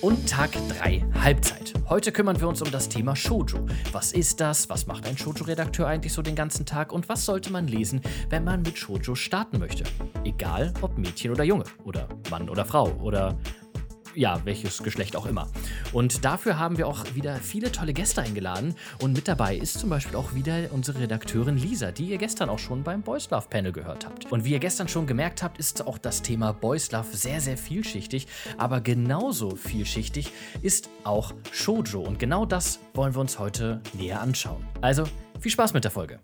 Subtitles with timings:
[0.00, 1.72] Und Tag 3, Halbzeit.
[1.88, 3.66] Heute kümmern wir uns um das Thema Shoujo.
[3.92, 4.68] Was ist das?
[4.68, 6.92] Was macht ein Shoujo-Redakteur eigentlich so den ganzen Tag?
[6.92, 9.84] Und was sollte man lesen, wenn man mit Shoujo starten möchte?
[10.24, 13.38] Egal ob Mädchen oder Junge oder Mann oder Frau oder
[14.16, 15.48] ja, welches Geschlecht auch immer.
[15.92, 18.74] Und dafür haben wir auch wieder viele tolle Gäste eingeladen.
[19.00, 22.58] Und mit dabei ist zum Beispiel auch wieder unsere Redakteurin Lisa, die ihr gestern auch
[22.58, 24.32] schon beim Boys Love Panel gehört habt.
[24.32, 27.58] Und wie ihr gestern schon gemerkt habt, ist auch das Thema Boys Love sehr, sehr
[27.58, 28.26] vielschichtig.
[28.56, 32.00] Aber genauso vielschichtig ist auch Shoujo.
[32.00, 34.64] Und genau das wollen wir uns heute näher anschauen.
[34.80, 35.04] Also
[35.40, 36.18] viel Spaß mit der Folge.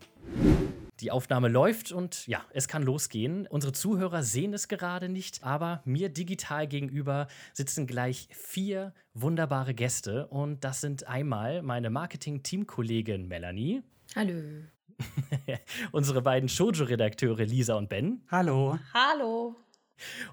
[1.01, 3.47] Die Aufnahme läuft und ja, es kann losgehen.
[3.49, 10.27] Unsere Zuhörer sehen es gerade nicht, aber mir digital gegenüber sitzen gleich vier wunderbare Gäste
[10.29, 13.83] und das sind einmal meine Marketing-Teamkollegin Melanie.
[14.15, 14.65] Hallo.
[15.93, 18.23] Unsere beiden Shoujo-Redakteure Lisa und Ben.
[18.31, 18.79] Hallo.
[18.93, 19.57] Hallo.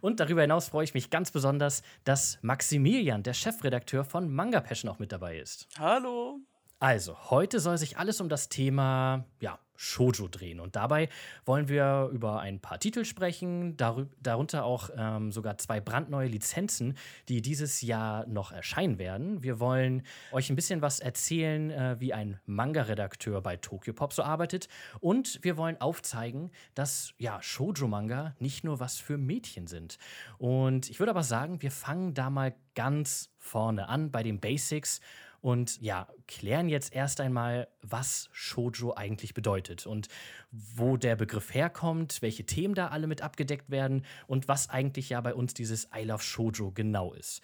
[0.01, 4.91] Und darüber hinaus freue ich mich ganz besonders, dass Maximilian, der Chefredakteur von Manga Passion,
[4.91, 5.67] auch mit dabei ist.
[5.77, 6.39] Hallo.
[6.81, 10.61] Also, heute soll sich alles um das Thema ja, Shoujo drehen.
[10.61, 11.09] Und dabei
[11.43, 17.41] wollen wir über ein paar Titel sprechen, darunter auch ähm, sogar zwei brandneue Lizenzen, die
[17.41, 19.41] dieses Jahr noch erscheinen werden.
[19.43, 24.23] Wir wollen euch ein bisschen was erzählen, äh, wie ein Manga-Redakteur bei Tokyo Pop so
[24.23, 24.67] arbeitet.
[25.01, 29.97] Und wir wollen aufzeigen, dass ja, Shoujo-Manga nicht nur was für Mädchen sind.
[30.37, 35.01] Und ich würde aber sagen, wir fangen da mal ganz vorne an bei den Basics
[35.41, 40.09] und ja, klären jetzt erst einmal, was Shoujo eigentlich bedeutet und
[40.51, 45.21] wo der Begriff herkommt, welche Themen da alle mit abgedeckt werden und was eigentlich ja
[45.21, 47.41] bei uns dieses I Love Shoujo genau ist.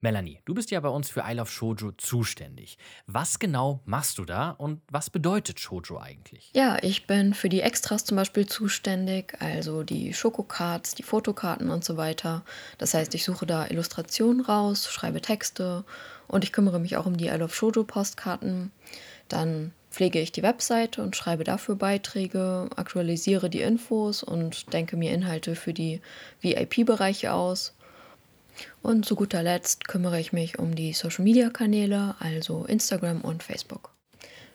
[0.00, 2.78] Melanie, du bist ja bei uns für I Love Shoujo zuständig.
[3.08, 6.50] Was genau machst du da und was bedeutet Shoujo eigentlich?
[6.54, 11.84] Ja, ich bin für die Extras zum Beispiel zuständig, also die Schokocards, die Fotokarten und
[11.84, 12.44] so weiter.
[12.78, 15.84] Das heißt, ich suche da Illustrationen raus, schreibe Texte
[16.28, 18.70] und ich kümmere mich auch um die I Love Shoujo Postkarten.
[19.26, 25.12] Dann pflege ich die Webseite und schreibe dafür Beiträge, aktualisiere die Infos und denke mir
[25.12, 26.00] Inhalte für die
[26.40, 27.74] VIP-Bereiche aus.
[28.82, 33.92] Und zu guter Letzt kümmere ich mich um die Social-Media-Kanäle, also Instagram und Facebook.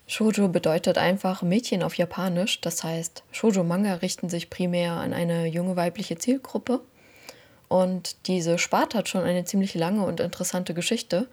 [0.07, 5.75] Shoujo bedeutet einfach Mädchen auf Japanisch, das heißt, Shoujo-Manga richten sich primär an eine junge
[5.75, 6.81] weibliche Zielgruppe.
[7.69, 11.27] Und diese Sparte hat schon eine ziemlich lange und interessante Geschichte.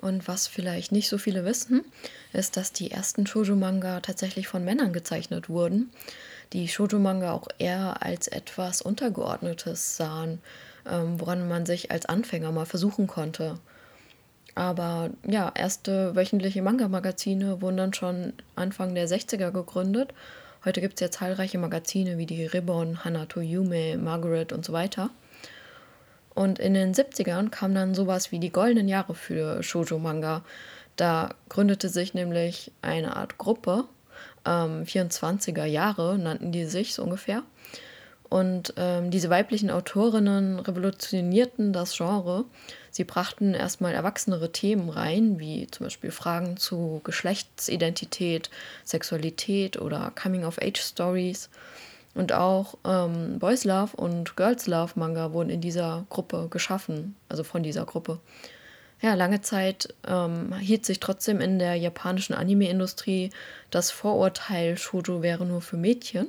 [0.00, 1.84] Und was vielleicht nicht so viele wissen,
[2.32, 5.90] ist, dass die ersten Shoujo-Manga tatsächlich von Männern gezeichnet wurden,
[6.52, 10.40] die Shoujo-Manga auch eher als etwas Untergeordnetes sahen
[10.90, 13.58] ähm, woran man sich als Anfänger mal versuchen konnte.
[14.54, 20.14] Aber ja, erste wöchentliche Manga-Magazine wurden dann schon Anfang der 60er gegründet.
[20.64, 25.10] Heute gibt es ja zahlreiche Magazine wie die Ribbon, Hanato Yume, Margaret und so weiter.
[26.34, 30.42] Und in den 70ern kam dann sowas wie die goldenen Jahre für Shoujo-Manga.
[30.96, 33.84] Da gründete sich nämlich eine Art Gruppe,
[34.46, 37.42] ähm, 24er Jahre nannten die sich so ungefähr.
[38.28, 42.44] Und ähm, diese weiblichen Autorinnen revolutionierten das Genre.
[42.90, 48.50] Sie brachten erstmal erwachsenere Themen rein, wie zum Beispiel Fragen zu Geschlechtsidentität,
[48.84, 51.50] Sexualität oder Coming-of-Age-Stories.
[52.14, 57.44] Und auch ähm, Boys Love und Girls Love Manga wurden in dieser Gruppe geschaffen, also
[57.44, 58.18] von dieser Gruppe.
[59.02, 63.30] Ja, lange Zeit ähm, hielt sich trotzdem in der japanischen Anime-Industrie
[63.70, 66.28] das Vorurteil, Shoujo wäre nur für Mädchen.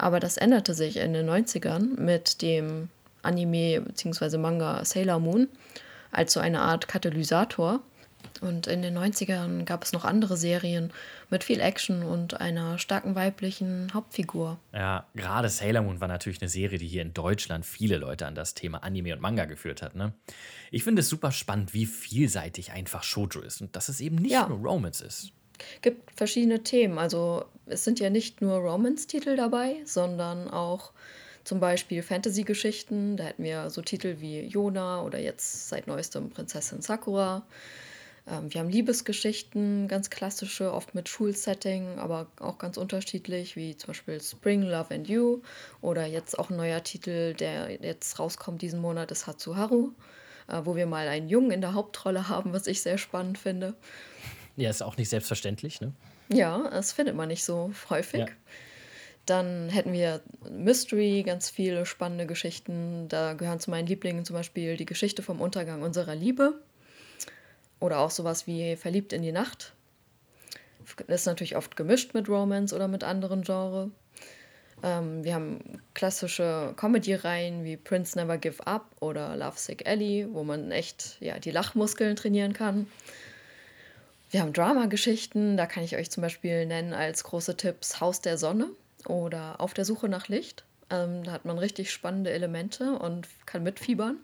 [0.00, 2.88] Aber das änderte sich in den 90ern mit dem
[3.20, 4.38] Anime bzw.
[4.38, 5.46] Manga Sailor Moon
[6.10, 7.80] als so eine Art Katalysator.
[8.40, 10.90] Und in den 90ern gab es noch andere Serien
[11.28, 14.58] mit viel Action und einer starken weiblichen Hauptfigur.
[14.72, 18.34] Ja, gerade Sailor Moon war natürlich eine Serie, die hier in Deutschland viele Leute an
[18.34, 19.96] das Thema Anime und Manga geführt hat.
[19.96, 20.14] Ne?
[20.70, 24.32] Ich finde es super spannend, wie vielseitig einfach Shoujo ist und dass es eben nicht
[24.32, 24.48] ja.
[24.48, 25.34] nur Romance ist
[25.82, 26.98] gibt verschiedene Themen.
[26.98, 30.92] Also es sind ja nicht nur Romance-Titel dabei, sondern auch
[31.44, 33.16] zum Beispiel Fantasy-Geschichten.
[33.16, 37.46] Da hätten wir so Titel wie Yona oder jetzt seit neuestem Prinzessin Sakura.
[38.26, 43.88] Ähm, wir haben Liebesgeschichten, ganz klassische, oft mit Schulsetting, aber auch ganz unterschiedlich, wie zum
[43.88, 45.40] Beispiel Spring, Love and You.
[45.80, 49.92] Oder jetzt auch ein neuer Titel, der jetzt rauskommt diesen Monat, ist Hatsuharu,
[50.48, 53.74] äh, wo wir mal einen Jungen in der Hauptrolle haben, was ich sehr spannend finde.
[54.60, 55.92] Ja, ist auch nicht selbstverständlich, ne?
[56.28, 58.20] Ja, das findet man nicht so häufig.
[58.20, 58.26] Ja.
[59.26, 60.20] Dann hätten wir
[60.50, 63.08] Mystery, ganz viele spannende Geschichten.
[63.08, 66.60] Da gehören zu meinen Lieblingen zum Beispiel die Geschichte vom Untergang unserer Liebe.
[67.80, 69.72] Oder auch sowas wie Verliebt in die Nacht.
[71.06, 73.88] Ist natürlich oft gemischt mit Romance oder mit anderen Genres.
[74.82, 80.44] Ähm, wir haben klassische Comedy-Reihen wie Prince Never Give Up oder Love Sick Ellie, wo
[80.44, 82.86] man echt ja, die Lachmuskeln trainieren kann.
[84.30, 88.38] Wir haben Drama-Geschichten, da kann ich euch zum Beispiel nennen als große Tipps Haus der
[88.38, 88.70] Sonne
[89.06, 90.64] oder Auf der Suche nach Licht.
[90.88, 94.18] Ähm, da hat man richtig spannende Elemente und kann mitfiebern.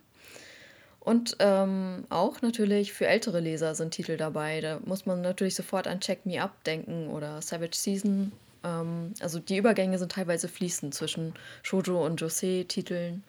[1.00, 4.60] Und ähm, auch natürlich für ältere Leser sind Titel dabei.
[4.60, 8.30] Da muss man natürlich sofort an Check Me Up denken oder Savage Season.
[8.62, 13.24] Ähm, also die Übergänge sind teilweise fließend zwischen Shoujo und Josei-Titeln.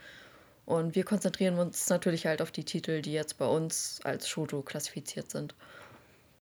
[0.67, 4.61] Und wir konzentrieren uns natürlich halt auf die Titel, die jetzt bei uns als Shoujo
[4.61, 5.55] klassifiziert sind.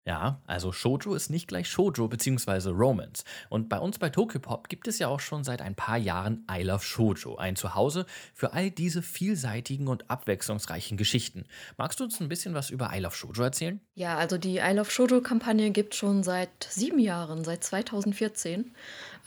[0.08, 2.70] Ja, also Shoujo ist nicht gleich Shoujo bzw.
[2.70, 3.24] Romance.
[3.50, 6.62] Und bei uns bei Tokyopop gibt es ja auch schon seit ein paar Jahren I
[6.62, 8.06] Love Shoujo, ein Zuhause
[8.36, 11.46] für all diese vielseitigen und abwechslungsreichen Geschichten.
[11.78, 13.82] Magst du uns ein bisschen was über I Love Shoujo erzählen?
[13.96, 18.76] Ja, also die I Love Shoujo-Kampagne gibt schon seit sieben Jahren, seit 2014.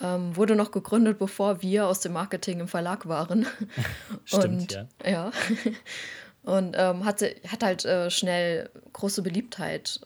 [0.01, 3.47] Ähm, wurde noch gegründet, bevor wir aus dem Marketing im Verlag waren.
[4.25, 4.73] Stimmt, und,
[5.05, 5.11] ja.
[5.11, 5.33] ja.
[6.45, 10.01] Und ähm, hatte, hat halt äh, schnell große Beliebtheit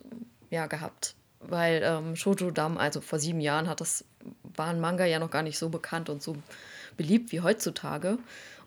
[0.52, 1.14] ja, gehabt.
[1.40, 4.04] Weil ähm, Shoujo Dam, also vor sieben Jahren, hat das,
[4.54, 6.36] war ein Manga ja noch gar nicht so bekannt und so
[6.96, 8.18] beliebt wie heutzutage.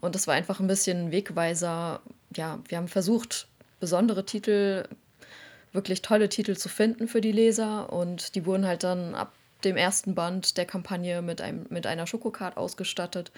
[0.01, 2.01] Und das war einfach ein bisschen Wegweiser.
[2.35, 3.47] Ja, wir haben versucht,
[3.79, 4.87] besondere Titel,
[5.73, 7.93] wirklich tolle Titel zu finden für die Leser.
[7.93, 9.31] Und die wurden halt dann ab
[9.63, 13.31] dem ersten Band der Kampagne mit, einem, mit einer Schokocard ausgestattet.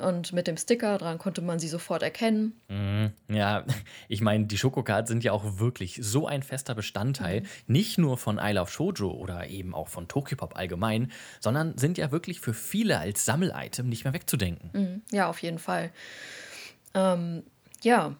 [0.00, 2.60] Und mit dem Sticker dran konnte man sie sofort erkennen.
[2.68, 3.12] Mhm.
[3.28, 3.64] Ja,
[4.08, 7.46] ich meine, die Schokocards sind ja auch wirklich so ein fester Bestandteil, mhm.
[7.66, 11.10] nicht nur von I Love Shoujo oder eben auch von Tokyopop allgemein,
[11.40, 14.70] sondern sind ja wirklich für viele als Sammelitem nicht mehr wegzudenken.
[14.72, 15.02] Mhm.
[15.10, 15.90] Ja, auf jeden Fall.
[16.94, 17.42] Ähm,
[17.82, 18.14] ja,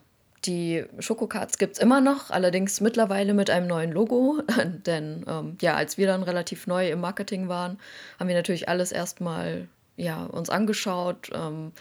[0.45, 4.41] die Schokocards gibt es immer noch, allerdings mittlerweile mit einem neuen Logo.
[4.85, 7.77] Denn ähm, ja, als wir dann relativ neu im Marketing waren,
[8.19, 9.67] haben wir natürlich alles erstmal
[9.99, 11.73] ja, uns angeschaut, ähm,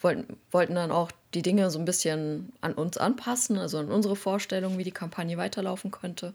[0.00, 4.16] wollten, wollten dann auch die Dinge so ein bisschen an uns anpassen, also an unsere
[4.16, 6.32] Vorstellung, wie die Kampagne weiterlaufen könnte.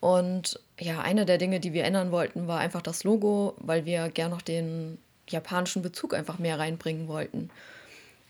[0.00, 4.10] Und ja, eine der Dinge, die wir ändern wollten, war einfach das Logo, weil wir
[4.10, 7.50] gern noch den japanischen Bezug einfach mehr reinbringen wollten.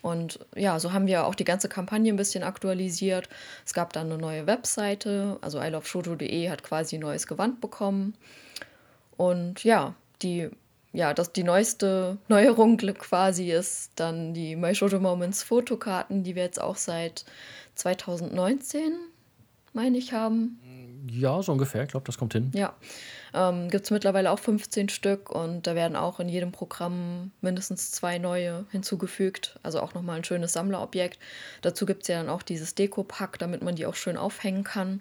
[0.03, 3.29] Und ja, so haben wir auch die ganze Kampagne ein bisschen aktualisiert.
[3.65, 8.15] Es gab dann eine neue Webseite, also iloveshoujo.de hat quasi ein neues Gewand bekommen.
[9.17, 10.51] Und ja, die
[10.93, 16.43] ja, das, die neueste Neuerung quasi ist dann die My Shoujo Moments Fotokarten, die wir
[16.43, 17.25] jetzt auch seit
[17.75, 18.93] 2019,
[19.73, 20.59] meine ich, haben.
[21.11, 21.83] Ja, so ungefähr.
[21.83, 22.53] Ich glaube, das kommt hin.
[22.55, 22.75] Ja.
[23.35, 27.91] Ähm, Gibt es mittlerweile auch 15 Stück und da werden auch in jedem Programm mindestens
[27.91, 29.59] zwei neue hinzugefügt.
[29.62, 31.19] Also auch nochmal ein schönes Sammlerobjekt.
[31.62, 35.00] Dazu gibt es ja dann auch dieses Deko-Pack, damit man die auch schön aufhängen kann.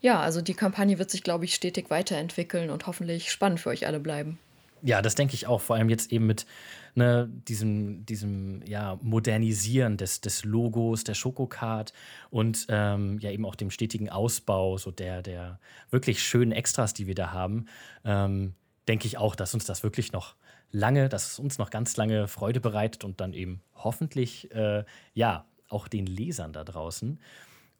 [0.00, 3.86] Ja, also die Kampagne wird sich, glaube ich, stetig weiterentwickeln und hoffentlich spannend für euch
[3.86, 4.38] alle bleiben.
[4.82, 6.46] Ja, das denke ich auch, vor allem jetzt eben mit
[6.94, 11.92] ne, diesem, diesem ja, Modernisieren des, des Logos, der Schokocard
[12.30, 15.60] und ähm, ja eben auch dem stetigen Ausbau so der, der
[15.90, 17.66] wirklich schönen Extras, die wir da haben,
[18.04, 18.54] ähm,
[18.88, 20.34] denke ich auch, dass uns das wirklich noch
[20.72, 24.84] lange, dass es uns noch ganz lange Freude bereitet und dann eben hoffentlich äh,
[25.14, 27.20] ja auch den Lesern da draußen.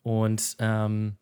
[0.03, 1.17] Und ähm,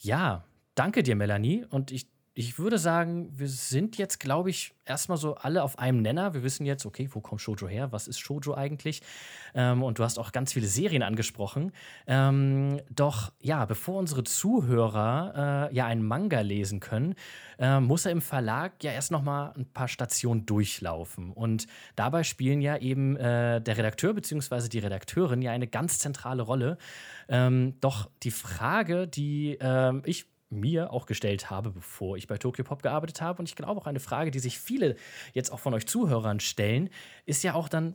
[0.00, 0.44] ja,
[0.74, 1.64] danke dir, Melanie.
[1.68, 6.02] Und ich ich würde sagen, wir sind jetzt, glaube ich, erstmal so alle auf einem
[6.02, 6.34] Nenner.
[6.34, 7.92] Wir wissen jetzt, okay, wo kommt Shoujo her?
[7.92, 9.02] Was ist Shoujo eigentlich?
[9.54, 11.70] Ähm, und du hast auch ganz viele Serien angesprochen.
[12.08, 17.14] Ähm, doch ja, bevor unsere Zuhörer äh, ja einen Manga lesen können,
[17.60, 21.30] äh, muss er im Verlag ja erst noch mal ein paar Stationen durchlaufen.
[21.30, 24.68] Und dabei spielen ja eben äh, der Redakteur bzw.
[24.68, 26.78] die Redakteurin ja eine ganz zentrale Rolle.
[27.28, 32.64] Ähm, doch die Frage, die ähm, ich mir auch gestellt habe, bevor ich bei Tokyo
[32.64, 33.40] Pop gearbeitet habe.
[33.40, 34.96] Und ich glaube auch eine Frage, die sich viele
[35.32, 36.90] jetzt auch von euch Zuhörern stellen,
[37.26, 37.94] ist ja auch dann,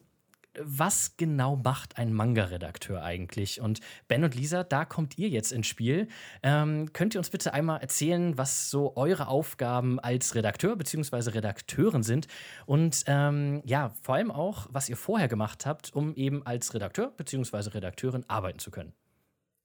[0.58, 3.62] was genau macht ein Manga-Redakteur eigentlich?
[3.62, 6.08] Und Ben und Lisa, da kommt ihr jetzt ins Spiel.
[6.44, 11.32] Ähm, könnt ihr uns bitte einmal erzählen, was so eure Aufgaben als Redakteur bzw.
[11.32, 12.28] Redakteurin sind?
[12.66, 17.12] Und ähm, ja, vor allem auch, was ihr vorher gemacht habt, um eben als Redakteur
[17.16, 17.70] bzw.
[17.70, 18.94] Redakteurin arbeiten zu können.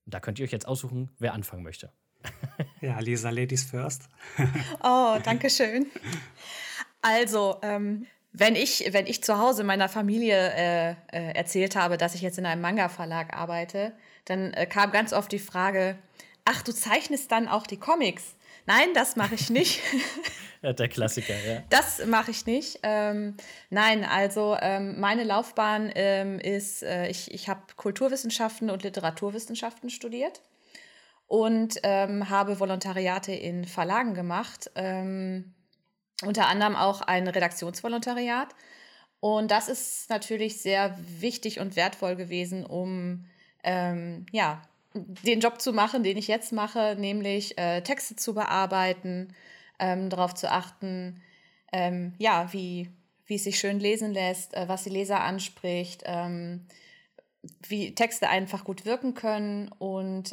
[0.07, 1.91] Da könnt ihr euch jetzt aussuchen, wer anfangen möchte.
[2.81, 4.03] Ja, Lisa, Ladies first.
[4.83, 5.87] oh, danke schön.
[7.01, 12.15] Also, ähm, wenn ich, wenn ich zu Hause meiner Familie äh, äh, erzählt habe, dass
[12.15, 13.93] ich jetzt in einem Manga-Verlag arbeite,
[14.25, 15.97] dann äh, kam ganz oft die Frage,
[16.45, 18.35] ach, du zeichnest dann auch die Comics?
[18.67, 19.81] Nein, das mache ich nicht.
[20.63, 21.63] Der Klassiker, ja.
[21.69, 22.81] Das mache ich nicht.
[22.83, 23.37] Ähm,
[23.69, 30.41] nein, also ähm, meine Laufbahn ähm, ist, äh, ich, ich habe Kulturwissenschaften und Literaturwissenschaften studiert
[31.27, 35.55] und ähm, habe Volontariate in Verlagen gemacht, ähm,
[36.23, 38.55] unter anderem auch ein Redaktionsvolontariat.
[39.21, 43.25] Und das ist natürlich sehr wichtig und wertvoll gewesen, um
[43.63, 44.63] ähm, ja,
[44.95, 49.35] den Job zu machen, den ich jetzt mache, nämlich äh, Texte zu bearbeiten,
[49.79, 51.21] ähm, darauf zu achten,
[51.73, 52.91] ähm, ja, wie,
[53.27, 56.67] wie es sich schön lesen lässt, äh, was die Leser anspricht, ähm,
[57.67, 59.69] wie Texte einfach gut wirken können.
[59.79, 60.31] Und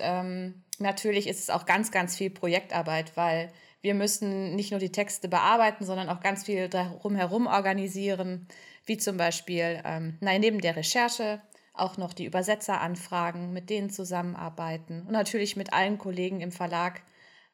[0.82, 5.28] natürlich ist es auch ganz, ganz viel Projektarbeit, weil wir müssen nicht nur die Texte
[5.28, 8.48] bearbeiten, sondern auch ganz viel drumherum organisieren,
[8.86, 11.42] wie zum Beispiel ähm, nein, neben der Recherche
[11.74, 17.02] auch noch die Übersetzer anfragen, mit denen zusammenarbeiten und natürlich mit allen Kollegen im Verlag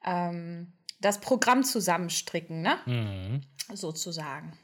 [0.05, 2.77] ähm, das Programm zusammenstricken, ne?
[2.86, 3.41] Mhm.
[3.74, 4.57] sozusagen.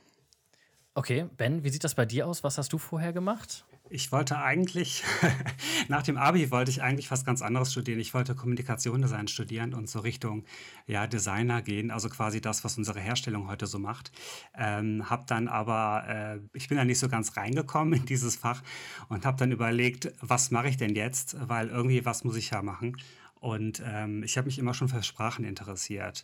[0.96, 2.44] Okay, Ben, wie sieht das bei dir aus?
[2.44, 3.66] Was hast du vorher gemacht?
[3.90, 5.04] Ich wollte eigentlich,
[5.90, 8.00] nach dem Abi wollte ich eigentlich was ganz anderes studieren.
[8.00, 10.46] Ich wollte Kommunikationsdesign studieren und so Richtung
[10.88, 14.12] ja, Designer gehen, also quasi das, was unsere Herstellung heute so macht.
[14.58, 18.64] Ähm, hab dann aber, äh, ich bin da nicht so ganz reingekommen in dieses Fach
[19.10, 21.36] und habe dann überlegt, was mache ich denn jetzt?
[21.48, 22.98] Weil irgendwie was muss ich ja machen.
[23.36, 26.24] Und ähm, ich habe mich immer schon für Sprachen interessiert.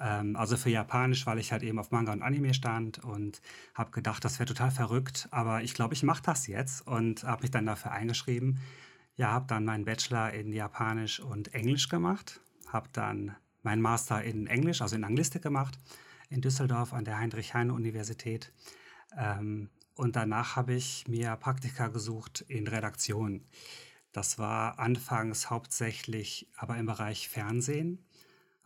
[0.00, 3.40] Ähm, also für Japanisch, weil ich halt eben auf Manga und Anime stand und
[3.74, 7.42] habe gedacht, das wäre total verrückt, aber ich glaube, ich mache das jetzt und habe
[7.42, 8.60] mich dann dafür eingeschrieben.
[9.16, 14.46] Ja, habe dann meinen Bachelor in Japanisch und Englisch gemacht, habe dann meinen Master in
[14.46, 15.78] Englisch, also in Anglistik gemacht,
[16.30, 18.52] in Düsseldorf an der Heinrich-Heine-Universität.
[19.16, 23.44] Ähm, und danach habe ich mir Praktika gesucht in Redaktion.
[24.12, 28.04] Das war anfangs hauptsächlich aber im Bereich Fernsehen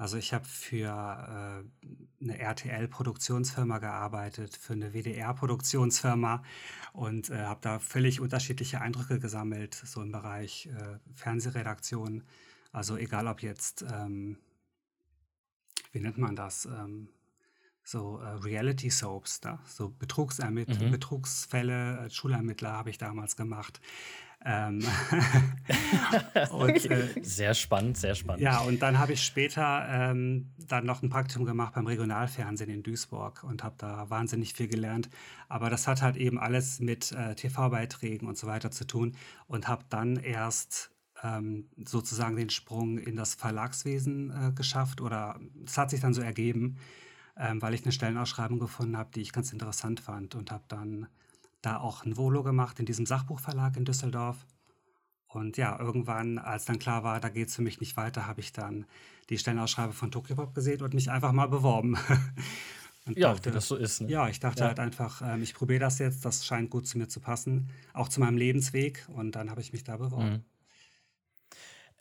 [0.02, 6.42] also ich habe für äh, eine RTL-Produktionsfirma gearbeitet, für eine WDR-Produktionsfirma
[6.92, 12.24] und äh, habe da völlig unterschiedliche Eindrücke gesammelt, so im Bereich äh, Fernsehredaktion.
[12.72, 14.38] Also egal ob jetzt, ähm,
[15.92, 17.08] wie nennt man das, ähm,
[17.84, 19.58] so äh, Reality Soaps, da?
[19.66, 20.90] so Betrugsermitt mhm.
[20.90, 23.80] Betrugsfälle, Schulermittler habe ich damals gemacht.
[24.44, 24.84] Ähm
[26.50, 28.42] und, äh, sehr spannend, sehr spannend.
[28.42, 32.82] Ja, und dann habe ich später ähm, dann noch ein Praktikum gemacht beim Regionalfernsehen in
[32.82, 35.08] Duisburg und habe da wahnsinnig viel gelernt.
[35.48, 39.68] Aber das hat halt eben alles mit äh, TV-Beiträgen und so weiter zu tun und
[39.68, 40.90] habe dann erst
[41.22, 46.22] ähm, sozusagen den Sprung in das Verlagswesen äh, geschafft oder es hat sich dann so
[46.22, 46.78] ergeben,
[47.36, 51.06] ähm, weil ich eine Stellenausschreibung gefunden habe, die ich ganz interessant fand und habe dann
[51.62, 54.46] da auch ein Volo gemacht in diesem Sachbuchverlag in Düsseldorf.
[55.28, 58.40] Und ja, irgendwann, als dann klar war, da geht es für mich nicht weiter, habe
[58.40, 58.84] ich dann
[59.30, 61.96] die Stellenausschreibung von Tokyopop gesehen und mich einfach mal beworben.
[63.04, 64.02] Und ja, dachte, das so ist.
[64.02, 64.08] Ne?
[64.10, 64.68] Ja, ich dachte ja.
[64.68, 68.08] halt einfach, ähm, ich probiere das jetzt, das scheint gut zu mir zu passen, auch
[68.08, 69.08] zu meinem Lebensweg.
[69.08, 70.30] Und dann habe ich mich da beworben.
[70.30, 70.44] Mhm.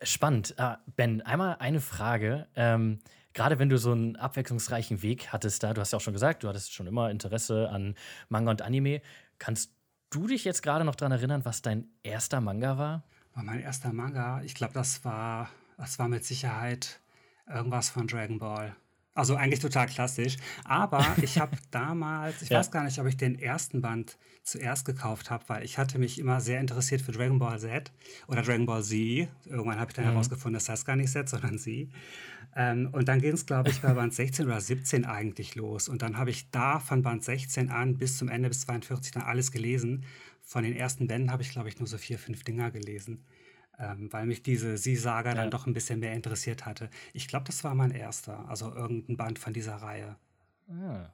[0.04, 0.56] Spannend.
[0.60, 2.48] Uh, ben, einmal eine Frage.
[2.56, 3.00] Ähm,
[3.34, 6.44] Gerade wenn du so einen abwechslungsreichen Weg hattest da, du hast ja auch schon gesagt,
[6.44, 7.96] du hattest schon immer Interesse an
[8.30, 9.02] Manga und Anime.
[9.40, 9.74] Kannst
[10.10, 13.04] du dich jetzt gerade noch daran erinnern, was dein erster Manga war?
[13.34, 14.42] War mein erster Manga?
[14.44, 17.00] Ich glaube, das war, das war mit Sicherheit
[17.48, 18.76] irgendwas von Dragon Ball.
[19.14, 20.38] Also eigentlich total klassisch.
[20.64, 22.60] Aber ich habe damals, ich ja.
[22.60, 26.18] weiß gar nicht, ob ich den ersten Band zuerst gekauft habe, weil ich hatte mich
[26.18, 27.92] immer sehr interessiert für Dragon Ball Z
[28.28, 29.28] oder Dragon Ball Z.
[29.46, 30.12] Irgendwann habe ich dann mhm.
[30.12, 31.90] herausgefunden, das heißt gar nicht Z, sondern Z.
[32.56, 35.88] Ähm, und dann ging es, glaube ich, bei Band 16 oder 17 eigentlich los.
[35.88, 39.24] Und dann habe ich da von Band 16 an bis zum Ende, bis 42 dann
[39.24, 40.06] alles gelesen.
[40.42, 43.24] Von den ersten Bänden habe ich, glaube ich, nur so vier, fünf Dinger gelesen,
[43.80, 45.36] ähm, weil mich diese Sie-Saga ja.
[45.36, 46.90] dann doch ein bisschen mehr interessiert hatte.
[47.14, 50.16] Ich glaube, das war mein erster, also irgendein Band von dieser Reihe.
[50.70, 51.10] Ah.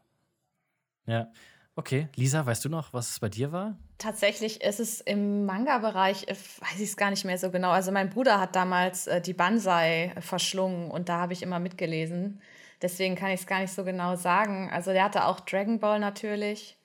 [1.05, 1.31] Ja,
[1.77, 3.77] Okay, Lisa, weißt du noch, was es bei dir war?
[3.99, 7.69] Tatsächlich ist es im Manga-Bereich, äh, weiß ich es gar nicht mehr so genau.
[7.69, 12.41] Also mein Bruder hat damals äh, die Banzai verschlungen und da habe ich immer mitgelesen.
[12.81, 14.71] Deswegen kann ich es gar nicht so genau sagen.
[14.71, 16.77] Also der hatte auch Dragon Ball natürlich.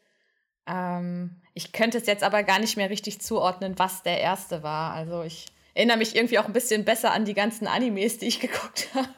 [0.66, 4.92] Ähm, ich könnte es jetzt aber gar nicht mehr richtig zuordnen, was der erste war.
[4.92, 8.40] Also ich erinnere mich irgendwie auch ein bisschen besser an die ganzen Animes, die ich
[8.40, 9.08] geguckt habe.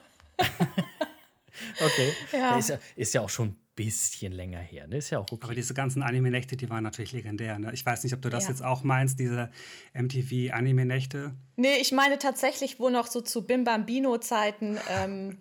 [1.80, 2.12] okay.
[2.32, 2.58] Ja.
[2.58, 4.86] Ist, ja, ist ja auch schon bisschen länger her.
[4.86, 4.96] Ne?
[4.96, 5.44] Ist ja auch okay.
[5.44, 7.58] Aber diese ganzen Anime-Nächte, die waren natürlich legendär.
[7.58, 7.72] Ne?
[7.72, 8.50] Ich weiß nicht, ob du das ja.
[8.50, 9.50] jetzt auch meinst, diese
[9.94, 11.34] MTV-Anime-Nächte.
[11.56, 15.38] Nee, ich meine tatsächlich, wo noch so zu Bim Bambino-Zeiten ähm,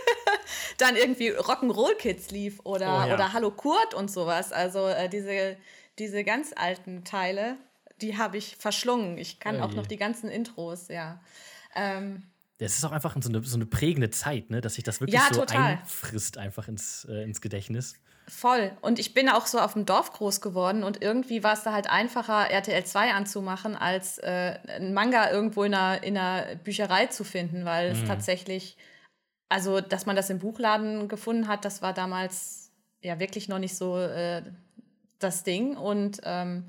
[0.78, 3.14] dann irgendwie Rock'n'Roll Kids lief oder, oh, ja.
[3.14, 4.52] oder Hallo Kurt und sowas.
[4.52, 5.56] Also äh, diese,
[5.98, 7.56] diese ganz alten Teile,
[8.00, 9.18] die habe ich verschlungen.
[9.18, 11.20] Ich kann oh auch noch die ganzen Intros, ja.
[11.74, 12.22] Ähm,
[12.58, 14.60] das ist auch einfach so eine, so eine prägende Zeit, ne?
[14.60, 15.78] dass sich das wirklich ja, so total.
[15.78, 17.94] einfrisst einfach ins, äh, ins Gedächtnis.
[18.26, 18.72] Voll.
[18.82, 21.72] Und ich bin auch so auf dem Dorf groß geworden und irgendwie war es da
[21.72, 27.06] halt einfacher, RTL 2 anzumachen, als äh, ein Manga irgendwo in einer, in einer Bücherei
[27.06, 28.02] zu finden, weil mhm.
[28.02, 28.76] es tatsächlich,
[29.48, 33.76] also dass man das im Buchladen gefunden hat, das war damals ja wirklich noch nicht
[33.76, 34.42] so äh,
[35.18, 35.76] das Ding.
[35.76, 36.66] Und ähm,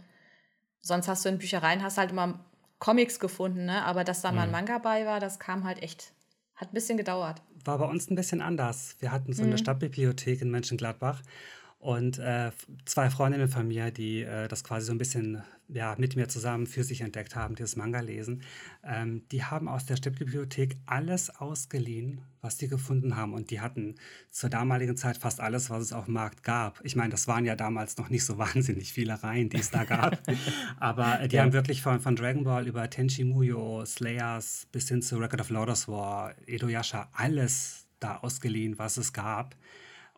[0.82, 2.40] sonst hast du in Büchereien hast halt immer
[2.80, 3.84] Comics gefunden, ne?
[3.86, 4.54] Aber dass da mal ein Mhm.
[4.54, 6.14] Manga bei war, das kam halt echt,
[6.56, 7.42] hat ein bisschen gedauert.
[7.66, 8.96] War bei uns ein bisschen anders.
[9.00, 9.58] Wir hatten so eine Mhm.
[9.58, 11.22] Stadtbibliothek in Mönchengladbach
[11.80, 12.52] und äh,
[12.86, 16.68] zwei Freundinnen von mir, die äh, das quasi so ein bisschen ja, mit mir zusammen
[16.68, 18.42] für sich entdeckt haben, dieses Manga-Lesen,
[18.84, 23.34] ähm, die haben aus der Stadtbibliothek alles ausgeliehen, was die gefunden haben.
[23.34, 23.96] Und die hatten
[24.32, 26.82] zur damaligen Zeit fast alles, was es auf dem Markt gab.
[26.84, 29.86] Ich meine, das waren ja damals noch nicht so wahnsinnig viele Reihen, die es da
[29.86, 30.18] gab.
[30.80, 31.44] Aber äh, die Ja.
[31.44, 35.50] haben wirklich von, von Dragon Ball über Tenchi Muyo, Slayers bis hin zu Record of
[35.50, 39.56] Lotus War, Edo Yasha, alles da ausgeliehen, was es gab.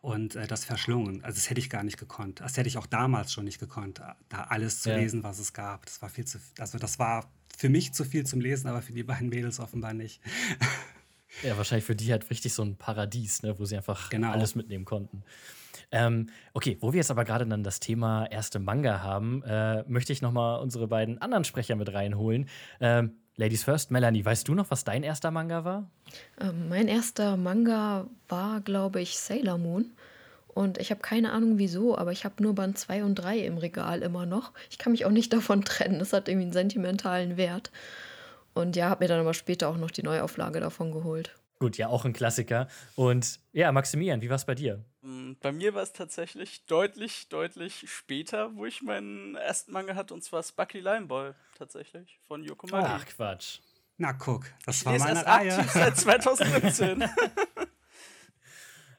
[0.02, 1.22] Und äh, das verschlungen.
[1.24, 2.40] Also das hätte ich gar nicht gekonnt.
[2.40, 4.96] Das hätte ich auch damals schon nicht gekonnt, da alles zu Ja.
[4.96, 5.86] lesen, was es gab.
[5.86, 8.92] Das war viel zu, also das war für mich zu viel zum Lesen, aber für
[8.92, 10.20] die beiden Mädels offenbar nicht.
[11.42, 14.30] Ja, wahrscheinlich für die halt richtig so ein Paradies, ne, wo sie einfach Genau.
[14.30, 15.24] alles mitnehmen konnten.
[15.90, 20.12] Ähm, okay, wo wir jetzt aber gerade dann das Thema erste Manga haben, äh, möchte
[20.12, 22.48] ich noch mal unsere beiden anderen Sprecher mit reinholen.
[22.80, 25.88] Ähm, Ladies first, Melanie, weißt du noch, was dein erster Manga war?
[26.38, 29.92] Ähm, mein erster Manga war, glaube ich, Sailor Moon.
[30.48, 33.56] Und ich habe keine Ahnung wieso, aber ich habe nur Band 2 und 3 im
[33.56, 34.52] Regal immer noch.
[34.70, 35.98] Ich kann mich auch nicht davon trennen.
[35.98, 37.70] Das hat irgendwie einen sentimentalen Wert.
[38.52, 41.34] Und ja, habe mir dann aber später auch noch die Neuauflage davon geholt.
[41.62, 42.66] Gut, ja, auch ein Klassiker.
[42.96, 44.84] Und ja, Maximilian, wie war es bei dir?
[45.02, 50.12] Mm, Bei mir war es tatsächlich deutlich, deutlich später, wo ich meinen ersten Manga hatte,
[50.12, 52.84] und zwar Spucky Limeball tatsächlich von Yoko Maki.
[52.88, 53.60] Ach, Quatsch.
[53.96, 55.54] Na guck, das ich war meine erst Reihe.
[55.56, 57.04] aktiv seit 2017.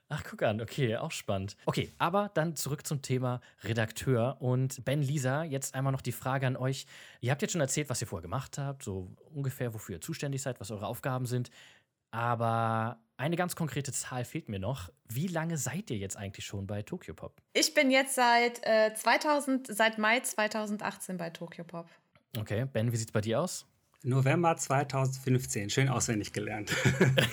[0.07, 1.57] Ach, guck an, okay, auch spannend.
[1.65, 4.37] Okay, aber dann zurück zum Thema Redakteur.
[4.39, 6.85] Und Ben, Lisa, jetzt einmal noch die Frage an euch.
[7.19, 10.41] Ihr habt jetzt schon erzählt, was ihr vorher gemacht habt, so ungefähr, wofür ihr zuständig
[10.41, 11.49] seid, was eure Aufgaben sind.
[12.13, 14.91] Aber eine ganz konkrete Zahl fehlt mir noch.
[15.09, 17.41] Wie lange seid ihr jetzt eigentlich schon bei Tokyo Pop?
[17.53, 21.89] Ich bin jetzt seit, äh, 2000, seit Mai 2018 bei Tokyo Pop.
[22.37, 23.65] Okay, Ben, wie sieht's bei dir aus?
[24.03, 26.71] November 2015, schön auswendig gelernt.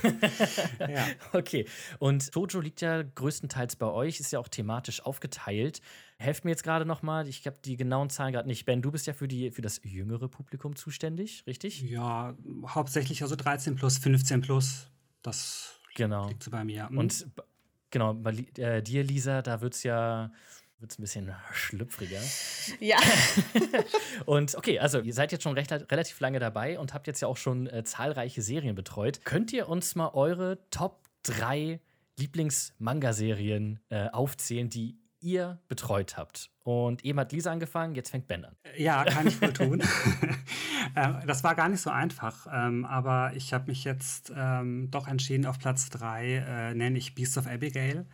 [0.79, 1.07] ja.
[1.33, 1.67] Okay,
[1.99, 5.83] und Tojo liegt ja größtenteils bei euch, ist ja auch thematisch aufgeteilt.
[6.21, 8.67] Helft mir jetzt gerade noch mal, ich habe die genauen Zahlen gerade nicht.
[8.67, 11.81] Ben, du bist ja für, die, für das jüngere Publikum zuständig, richtig?
[11.81, 14.91] ja, hauptsächlich also 13 plus, 15 plus.
[15.23, 16.29] Das Genau.
[16.29, 16.91] liegt so bei mir.
[16.91, 16.99] Hm?
[16.99, 17.27] Und
[17.89, 20.31] genau, bei äh, dir, Lisa, da wird es ja
[20.79, 22.21] wird's ein bisschen schlüpfriger.
[22.81, 22.99] Ja.
[24.27, 27.29] Und okay, also ihr seid jetzt schon recht, relativ lange dabei und habt jetzt ja
[27.29, 29.21] auch schon äh, zahlreiche Serien betreut.
[29.25, 31.81] Könnt ihr uns mal eure Top 3
[32.19, 36.51] Lieblings-Manga-Serien äh, aufzählen, die ihr betreut habt?
[36.63, 38.57] Und eben hat Lisa angefangen, jetzt fängt Ben an.
[38.77, 39.83] Ja, kann ich wohl tun.
[40.97, 45.07] Ähm, das war gar nicht so einfach, ähm, aber ich habe mich jetzt ähm, doch
[45.07, 48.07] entschieden, auf Platz 3 äh, nenne ich Beast of Abigail,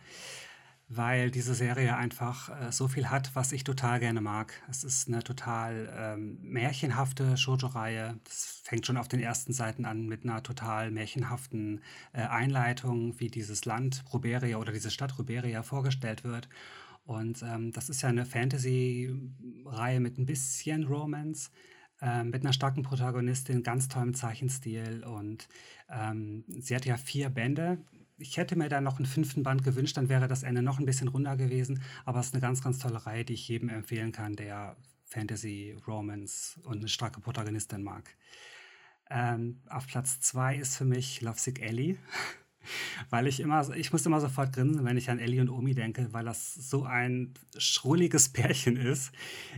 [0.87, 4.53] weil diese Serie einfach äh, so viel hat, was ich total gerne mag.
[4.69, 8.19] Es ist eine total märchenhafte Shoujo-Reihe.
[8.25, 11.81] Das fängt schon auf den ersten Seiten an mit einer total märchenhaften
[12.13, 16.47] äh, Einleitung, wie dieses Land Ruberia oder diese Stadt Ruberia vorgestellt wird.
[17.07, 21.49] Und ähm, das ist ja eine Fantasy-Reihe mit ein bisschen Romance,
[22.01, 25.05] ähm, mit einer starken Protagonistin, ganz tollem Zeichenstil.
[25.05, 25.47] Und
[25.89, 27.77] ähm, sie hat ja vier Bände.
[28.17, 30.85] Ich hätte mir da noch einen fünften Band gewünscht, dann wäre das Ende noch ein
[30.85, 31.81] bisschen runder gewesen.
[32.03, 35.77] Aber es ist eine ganz, ganz tolle Reihe, die ich jedem empfehlen kann, der Fantasy,
[35.87, 38.17] Romance und eine starke Protagonistin mag.
[39.09, 41.97] Ähm, auf Platz zwei ist für mich Lovesick Ellie.
[43.09, 46.09] Weil ich immer, ich muss immer sofort grinsen, wenn ich an Ellie und Omi denke,
[46.11, 49.11] weil das so ein schrulliges Pärchen ist,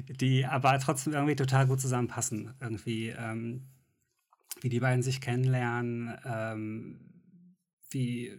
[0.08, 2.54] die aber trotzdem irgendwie total gut zusammenpassen.
[2.60, 3.68] Irgendwie, ähm,
[4.62, 7.00] wie die beiden sich kennenlernen, ähm,
[7.92, 8.38] wie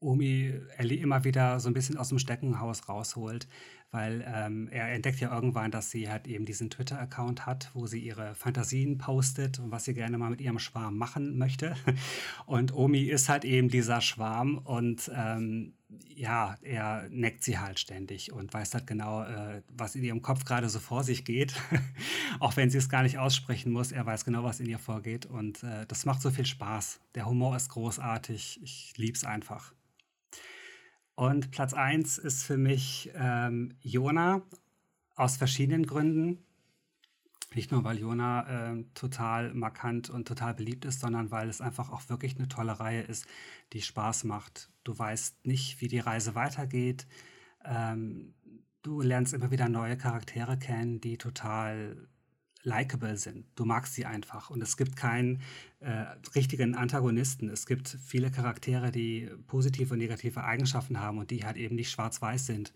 [0.00, 3.46] Omi Ellie immer wieder so ein bisschen aus dem Steckenhaus rausholt,
[3.90, 7.98] weil ähm, er entdeckt ja irgendwann, dass sie halt eben diesen Twitter-Account hat, wo sie
[7.98, 11.74] ihre Fantasien postet und was sie gerne mal mit ihrem Schwarm machen möchte.
[12.46, 15.74] Und Omi ist halt eben dieser Schwarm und ähm,
[16.08, 20.44] ja, er neckt sie halt ständig und weiß halt genau, äh, was in ihrem Kopf
[20.44, 21.54] gerade so vor sich geht.
[22.40, 25.26] Auch wenn sie es gar nicht aussprechen muss, er weiß genau, was in ihr vorgeht
[25.26, 27.00] und äh, das macht so viel Spaß.
[27.14, 29.72] Der Humor ist großartig, ich lieb's einfach.
[31.20, 34.40] Und Platz 1 ist für mich ähm, Jona
[35.16, 36.38] aus verschiedenen Gründen.
[37.54, 41.90] Nicht nur, weil Jona äh, total markant und total beliebt ist, sondern weil es einfach
[41.90, 43.26] auch wirklich eine tolle Reihe ist,
[43.74, 44.70] die Spaß macht.
[44.82, 47.06] Du weißt nicht, wie die Reise weitergeht.
[47.66, 48.32] Ähm,
[48.80, 52.08] du lernst immer wieder neue Charaktere kennen, die total
[52.62, 53.46] likable sind.
[53.54, 54.50] Du magst sie einfach.
[54.50, 55.40] Und es gibt keinen
[55.80, 57.48] äh, richtigen Antagonisten.
[57.48, 61.90] Es gibt viele Charaktere, die positive und negative Eigenschaften haben und die halt eben nicht
[61.90, 62.72] schwarz-weiß sind.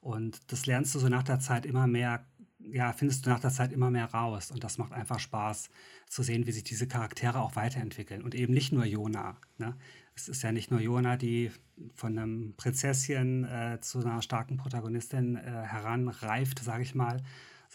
[0.00, 2.24] Und das lernst du so nach der Zeit immer mehr,
[2.58, 4.50] ja, findest du nach der Zeit immer mehr raus.
[4.50, 5.70] Und das macht einfach Spaß
[6.08, 8.22] zu sehen, wie sich diese Charaktere auch weiterentwickeln.
[8.22, 9.36] Und eben nicht nur Jona.
[9.58, 9.76] Ne?
[10.14, 11.52] Es ist ja nicht nur Jona, die
[11.94, 17.22] von einem Prinzesschen äh, zu einer starken Protagonistin äh, heranreift, sage ich mal,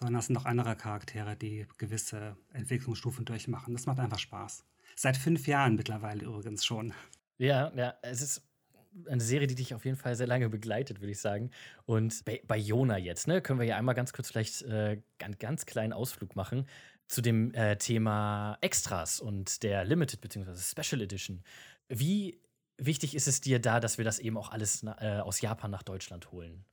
[0.04, 3.74] sondern es sind auch andere Charaktere, die gewisse Entwicklungsstufen durchmachen.
[3.74, 4.66] Das macht einfach Spaß.
[4.96, 6.94] Seit fünf Jahren mittlerweile übrigens schon.
[7.38, 8.44] Ja, ja, es ist
[9.08, 11.52] eine Serie, die dich auf jeden Fall sehr lange begleitet, würde ich sagen.
[11.86, 15.40] Und bei, bei Jona jetzt, ne, können wir ja einmal ganz kurz vielleicht äh, ganz,
[15.40, 16.68] ganz kleinen Ausflug machen
[17.08, 20.56] zu dem äh, Thema Extras und der Limited bzw.
[20.58, 21.44] Special Edition.
[21.88, 22.42] Wie
[22.78, 25.84] wichtig ist es dir da, dass wir das eben auch alles äh, aus Japan nach
[25.84, 26.66] Deutschland holen?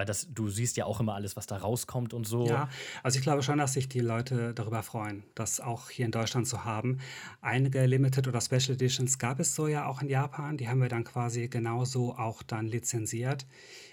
[0.00, 2.46] Weil das, du siehst ja auch immer alles, was da rauskommt und so.
[2.46, 2.70] Ja,
[3.02, 6.48] also ich glaube schon, dass sich die Leute darüber freuen, das auch hier in Deutschland
[6.48, 7.00] zu haben.
[7.42, 10.56] Einige Limited oder Special Editions gab es so ja auch in Japan.
[10.56, 13.46] Die haben wir dann quasi genauso auch dann lizenziert.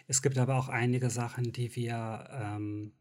[0.08, 2.94] Es gibt aber auch einige Sachen, die wir ähm,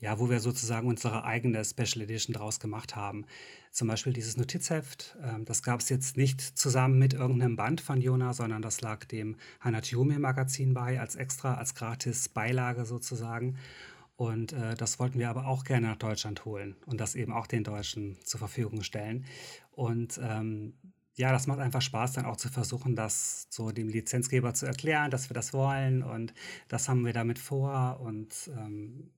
[0.00, 3.26] ja, wo wir sozusagen unsere eigene Special Edition draus gemacht haben.
[3.72, 8.00] Zum Beispiel dieses Notizheft, ähm, das gab es jetzt nicht zusammen mit irgendeinem Band von
[8.00, 13.56] Jona, sondern das lag dem Hanachiume-Magazin bei, als extra, als gratis Beilage sozusagen.
[14.16, 17.46] Und äh, das wollten wir aber auch gerne nach Deutschland holen und das eben auch
[17.46, 19.24] den Deutschen zur Verfügung stellen.
[19.70, 20.74] Und ähm,
[21.14, 25.10] ja, das macht einfach Spaß, dann auch zu versuchen, das so dem Lizenzgeber zu erklären,
[25.10, 26.32] dass wir das wollen und
[26.68, 28.00] das haben wir damit vor.
[28.00, 29.10] Und ähm,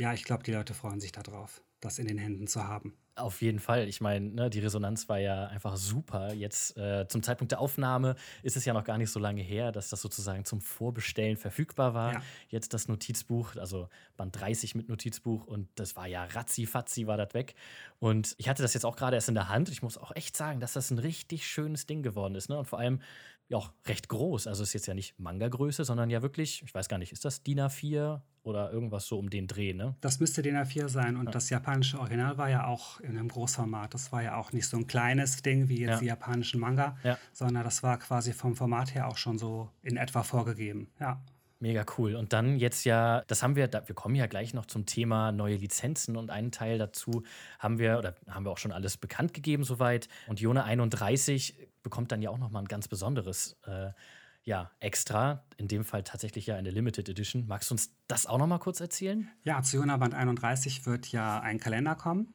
[0.00, 2.96] ja, ich glaube, die Leute freuen sich darauf, das in den Händen zu haben.
[3.16, 3.88] Auf jeden Fall.
[3.88, 6.32] Ich meine, ne, die Resonanz war ja einfach super.
[6.34, 9.72] Jetzt äh, zum Zeitpunkt der Aufnahme ist es ja noch gar nicht so lange her,
[9.72, 12.12] dass das sozusagen zum Vorbestellen verfügbar war.
[12.12, 12.22] Ja.
[12.48, 17.34] Jetzt das Notizbuch, also Band 30 mit Notizbuch und das war ja ratzi-fatzi war das
[17.34, 17.54] weg.
[17.98, 19.68] Und ich hatte das jetzt auch gerade erst in der Hand.
[19.68, 22.48] Ich muss auch echt sagen, dass das ein richtig schönes Ding geworden ist.
[22.48, 22.56] Ne?
[22.56, 23.00] Und vor allem
[23.48, 24.46] ja auch recht groß.
[24.46, 27.42] Also ist jetzt ja nicht Manga-Größe, sondern ja wirklich, ich weiß gar nicht, ist das
[27.42, 29.96] DIN A4 oder irgendwas so um den Dreh, ne?
[30.00, 31.16] Das müsste DIN A4 sein.
[31.16, 31.30] Und ja.
[31.32, 33.92] das japanische Original war ja auch in einem Großformat.
[33.94, 35.98] Das war ja auch nicht so ein kleines Ding wie jetzt ja.
[36.00, 37.18] die japanischen Manga, ja.
[37.32, 40.88] sondern das war quasi vom Format her auch schon so in etwa vorgegeben.
[41.00, 41.20] Ja.
[41.60, 42.14] Mega cool.
[42.14, 45.56] Und dann jetzt ja, das haben wir, wir kommen ja gleich noch zum Thema neue
[45.56, 47.24] Lizenzen und einen Teil dazu
[47.58, 50.08] haben wir, oder haben wir auch schon alles bekannt gegeben soweit.
[50.28, 51.56] Und Jona 31
[51.88, 53.90] bekommt dann ja auch nochmal ein ganz besonderes äh,
[54.44, 57.46] ja, extra, in dem Fall tatsächlich ja eine Limited Edition.
[57.46, 59.28] Magst du uns das auch nochmal kurz erzählen?
[59.42, 62.32] Ja, zu Jona Band 31 wird ja ein Kalender kommen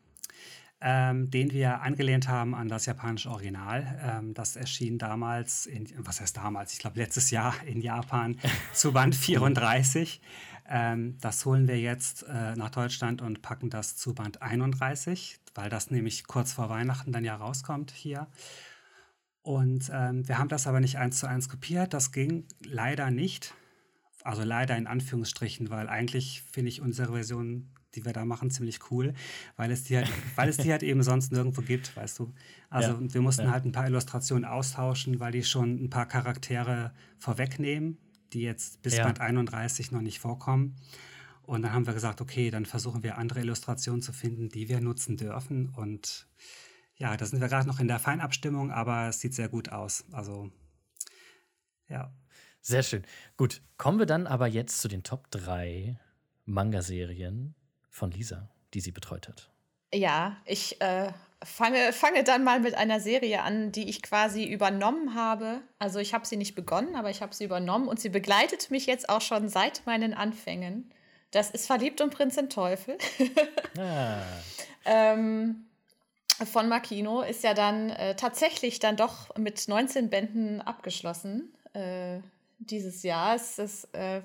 [0.86, 4.00] ähm, den wir angelehnt haben an das japanische Original.
[4.04, 6.74] Ähm, das erschien damals, in, was heißt damals?
[6.74, 8.38] Ich glaube letztes Jahr in Japan
[8.74, 10.22] zu Band 34.
[10.70, 15.70] Ähm, das holen wir jetzt äh, nach Deutschland und packen das zu Band 31, weil
[15.70, 18.28] das nämlich kurz vor Weihnachten dann ja rauskommt hier.
[19.44, 21.94] Und ähm, wir haben das aber nicht eins zu eins kopiert.
[21.94, 23.54] Das ging leider nicht.
[24.24, 28.92] Also leider in Anführungsstrichen, weil eigentlich finde ich unsere Version die wir da machen, ziemlich
[28.92, 29.14] cool,
[29.56, 32.34] weil es die halt, weil es die halt eben sonst nirgendwo gibt, weißt du.
[32.70, 33.52] Also ja, wir mussten ja.
[33.52, 37.98] halt ein paar Illustrationen austauschen, weil die schon ein paar Charaktere vorwegnehmen,
[38.34, 39.04] die jetzt bis ja.
[39.04, 40.76] Band 31 noch nicht vorkommen.
[41.44, 44.80] Und dann haben wir gesagt, okay, dann versuchen wir andere Illustrationen zu finden, die wir
[44.80, 45.70] nutzen dürfen.
[45.70, 46.28] Und
[46.98, 50.06] ja, da sind wir gerade noch in der Feinabstimmung, aber es sieht sehr gut aus.
[50.12, 50.52] Also
[51.88, 52.12] ja.
[52.66, 53.04] Sehr schön.
[53.36, 56.00] Gut, kommen wir dann aber jetzt zu den Top 3
[56.46, 57.56] Manga-Serien,
[57.90, 59.52] von Lisa, die sie betreut hat.
[59.94, 61.12] Ja, ich äh,
[61.44, 65.62] fange, fange dann mal mit einer Serie an, die ich quasi übernommen habe.
[65.78, 68.86] Also ich habe sie nicht begonnen, aber ich habe sie übernommen und sie begleitet mich
[68.86, 70.90] jetzt auch schon seit meinen Anfängen.
[71.32, 72.98] Das ist Verliebt und Prinzin Teufel.
[73.78, 74.22] ah.
[74.86, 75.66] ähm,
[76.46, 82.20] von Makino ist ja dann äh, tatsächlich dann doch mit 19 Bänden abgeschlossen äh,
[82.60, 83.36] dieses Jahr.
[83.36, 84.22] Es ist äh,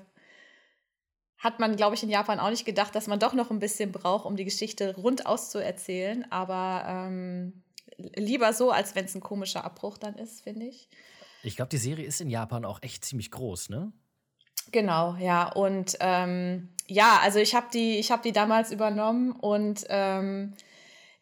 [1.39, 3.91] hat man, glaube ich, in Japan auch nicht gedacht, dass man doch noch ein bisschen
[3.91, 6.29] braucht, um die Geschichte rund auszuerzählen.
[6.31, 7.63] Aber ähm,
[7.97, 10.89] lieber so, als wenn es ein komischer Abbruch dann ist, finde ich.
[11.41, 13.93] Ich glaube, die Serie ist in Japan auch echt ziemlich groß, ne?
[14.71, 15.49] Genau, ja.
[15.49, 20.53] Und ähm, ja, also ich habe die, hab die damals übernommen und ähm,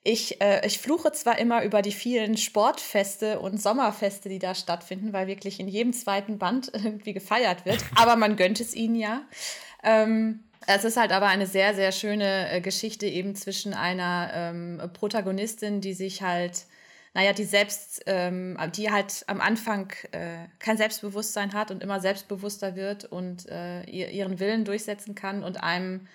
[0.08, 5.12] ich, äh, ich fluche zwar immer über die vielen Sportfeste und Sommerfeste, die da stattfinden,
[5.12, 9.24] weil wirklich in jedem zweiten Band irgendwie gefeiert wird, aber man gönnt es ihnen ja.
[9.84, 14.82] Ähm, es ist halt aber eine sehr, sehr schöne äh, Geschichte eben zwischen einer ähm,
[14.94, 16.66] Protagonistin, die sich halt,
[17.14, 22.78] naja, die selbst, ähm, die halt am Anfang äh, kein Selbstbewusstsein hat und immer selbstbewusster
[22.78, 26.08] wird und äh, ihren Willen durchsetzen kann und einem,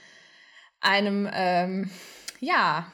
[0.81, 1.91] einem, ähm,
[2.41, 2.91] ja,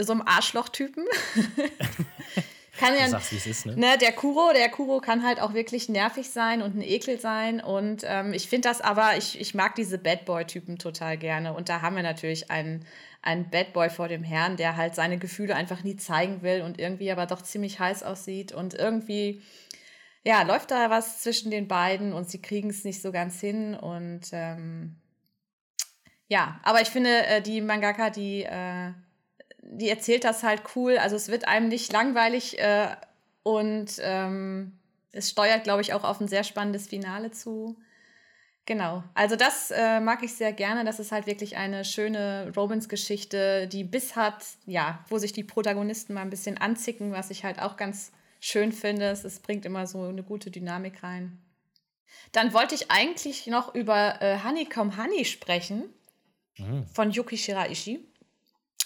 [0.00, 1.04] so einem Arschlochtypen
[2.78, 3.76] kann ja, sagst, es ist, ne?
[3.76, 3.98] ne?
[4.00, 7.60] Der Kuro, der Kuro kann halt auch wirklich nervig sein und ein Ekel sein.
[7.60, 11.54] Und ähm, ich finde das aber, ich, ich mag diese Bad Boy-Typen total gerne.
[11.54, 12.84] Und da haben wir natürlich einen,
[13.22, 16.78] einen Bad Boy vor dem Herrn, der halt seine Gefühle einfach nie zeigen will und
[16.78, 18.52] irgendwie aber doch ziemlich heiß aussieht.
[18.52, 19.40] Und irgendwie,
[20.24, 23.74] ja, läuft da was zwischen den beiden und sie kriegen es nicht so ganz hin.
[23.74, 24.96] Und ähm,
[26.26, 28.42] ja, aber ich finde, äh, die Mangaka, die.
[28.42, 28.92] Äh,
[29.70, 30.98] die erzählt das halt cool.
[30.98, 32.88] Also es wird einem nicht langweilig äh,
[33.42, 34.78] und ähm,
[35.12, 37.76] es steuert, glaube ich, auch auf ein sehr spannendes Finale zu.
[38.66, 40.84] Genau, also das äh, mag ich sehr gerne.
[40.84, 46.14] Das ist halt wirklich eine schöne Romance-Geschichte, die Biss hat, ja, wo sich die Protagonisten
[46.14, 49.06] mal ein bisschen anzicken, was ich halt auch ganz schön finde.
[49.06, 51.38] Es, es bringt immer so eine gute Dynamik rein.
[52.32, 55.84] Dann wollte ich eigentlich noch über äh, Honeycomb Honey sprechen
[56.56, 56.86] mhm.
[56.86, 58.00] von Yuki Shiraishi.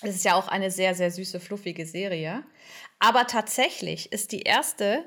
[0.03, 2.45] Es ist ja auch eine sehr, sehr süße, fluffige Serie.
[2.99, 5.05] Aber tatsächlich ist die erste,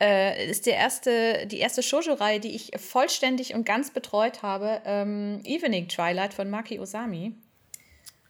[0.00, 5.40] äh, ist die erste, die erste Shoujo-Reihe, die ich vollständig und ganz betreut habe, ähm,
[5.44, 7.34] Evening Twilight von Maki Osami.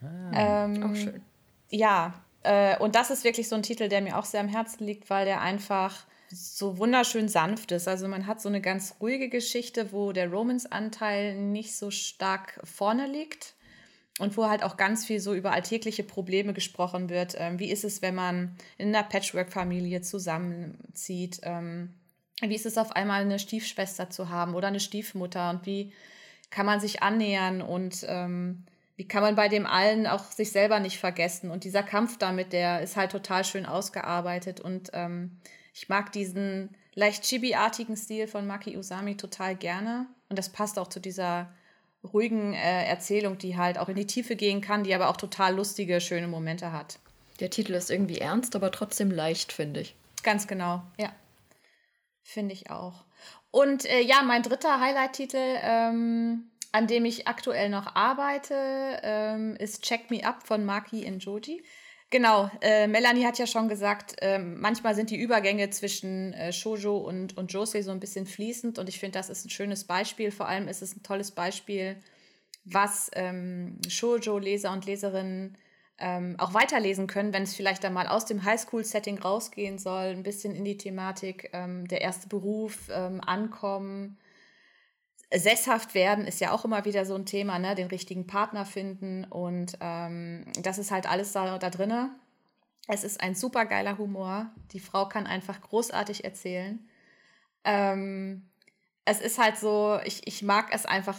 [0.02, 1.22] Ah, ähm, auch schön.
[1.70, 4.86] Ja, äh, und das ist wirklich so ein Titel, der mir auch sehr am Herzen
[4.86, 7.88] liegt, weil der einfach so wunderschön sanft ist.
[7.88, 13.06] Also man hat so eine ganz ruhige Geschichte, wo der Romance-Anteil nicht so stark vorne
[13.06, 13.54] liegt
[14.20, 17.34] und wo halt auch ganz viel so über alltägliche Probleme gesprochen wird.
[17.38, 21.40] Ähm, wie ist es, wenn man in einer Patchwork-Familie zusammenzieht?
[21.42, 21.94] Ähm,
[22.42, 25.50] wie ist es auf einmal eine Stiefschwester zu haben oder eine Stiefmutter?
[25.50, 25.92] Und wie
[26.50, 28.64] kann man sich annähern und ähm,
[28.96, 31.50] wie kann man bei dem allen auch sich selber nicht vergessen?
[31.50, 34.60] Und dieser Kampf damit, der ist halt total schön ausgearbeitet.
[34.60, 35.38] Und ähm,
[35.72, 40.06] ich mag diesen leicht chibi-artigen Stil von Maki Usami total gerne.
[40.28, 41.50] Und das passt auch zu dieser
[42.04, 45.54] ruhigen äh, Erzählung, die halt auch in die Tiefe gehen kann, die aber auch total
[45.54, 46.98] lustige, schöne Momente hat.
[47.40, 49.94] Der Titel ist irgendwie ernst, aber trotzdem leicht, finde ich.
[50.22, 51.12] Ganz genau, ja.
[52.22, 53.04] Finde ich auch.
[53.50, 59.82] Und äh, ja, mein dritter Highlight-Titel, ähm, an dem ich aktuell noch arbeite, ähm, ist
[59.82, 61.62] Check Me Up von Maki Njoji.
[62.12, 66.96] Genau, äh, Melanie hat ja schon gesagt, äh, manchmal sind die Übergänge zwischen äh, Shoujo
[66.96, 70.32] und, und Josei so ein bisschen fließend und ich finde, das ist ein schönes Beispiel.
[70.32, 71.96] Vor allem ist es ein tolles Beispiel,
[72.64, 75.56] was ähm, Shoujo-Leser und Leserinnen
[76.00, 80.56] ähm, auch weiterlesen können, wenn es vielleicht einmal aus dem Highschool-Setting rausgehen soll, ein bisschen
[80.56, 84.18] in die Thematik, ähm, der erste Beruf, ähm, Ankommen,
[85.32, 87.74] Sesshaft werden ist ja auch immer wieder so ein Thema, ne?
[87.74, 92.10] den richtigen Partner finden und ähm, das ist halt alles da, da drin.
[92.88, 94.50] Es ist ein super geiler Humor.
[94.72, 96.88] Die Frau kann einfach großartig erzählen.
[97.64, 98.48] Ähm,
[99.04, 101.16] es ist halt so, ich, ich mag es einfach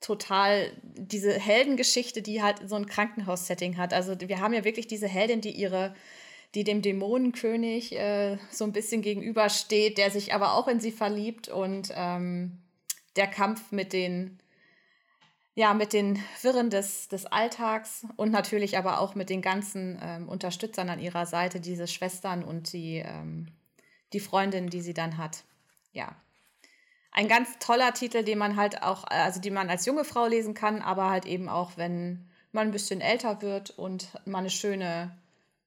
[0.00, 3.92] total, diese Heldengeschichte, die halt so ein Krankenhaussetting hat.
[3.92, 5.94] Also wir haben ja wirklich diese Heldin, die ihre
[6.54, 11.48] die dem Dämonenkönig äh, so ein bisschen gegenübersteht, der sich aber auch in sie verliebt
[11.48, 12.58] und ähm,
[13.20, 14.38] der Kampf mit den,
[15.54, 20.26] ja, mit den Wirren des, des Alltags und natürlich aber auch mit den ganzen ähm,
[20.26, 23.48] Unterstützern an ihrer Seite, diese Schwestern und die, ähm,
[24.14, 25.44] die Freundin, die sie dann hat.
[25.92, 26.16] Ja.
[27.12, 30.54] Ein ganz toller Titel, den man halt auch, also die man als junge Frau lesen
[30.54, 35.14] kann, aber halt eben auch, wenn man ein bisschen älter wird und man eine schöne,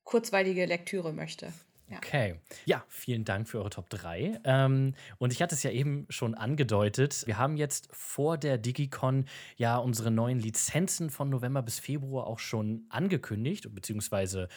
[0.06, 1.54] kurzweilige Lektüre möchte.
[1.90, 1.98] Ja.
[1.98, 2.40] Okay.
[2.66, 4.40] Ja, vielen Dank für eure Top 3.
[4.46, 7.24] Ähm, und ich hatte es ja eben schon angedeutet.
[7.26, 9.26] Wir haben jetzt vor der DigiCon
[9.58, 14.48] ja unsere neuen Lizenzen von November bis Februar auch schon angekündigt, beziehungsweise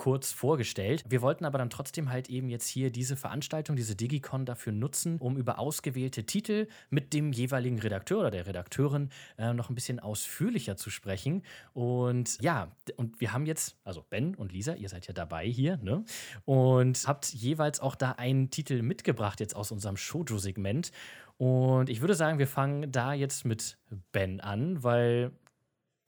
[0.00, 1.04] kurz vorgestellt.
[1.06, 5.18] Wir wollten aber dann trotzdem halt eben jetzt hier diese Veranstaltung, diese Digicon dafür nutzen,
[5.18, 10.00] um über ausgewählte Titel mit dem jeweiligen Redakteur oder der Redakteurin äh, noch ein bisschen
[10.00, 11.42] ausführlicher zu sprechen.
[11.74, 15.76] Und ja, und wir haben jetzt, also Ben und Lisa, ihr seid ja dabei hier,
[15.82, 16.02] ne?
[16.46, 20.92] Und habt jeweils auch da einen Titel mitgebracht jetzt aus unserem Shoujo-Segment.
[21.36, 23.76] Und ich würde sagen, wir fangen da jetzt mit
[24.12, 25.32] Ben an, weil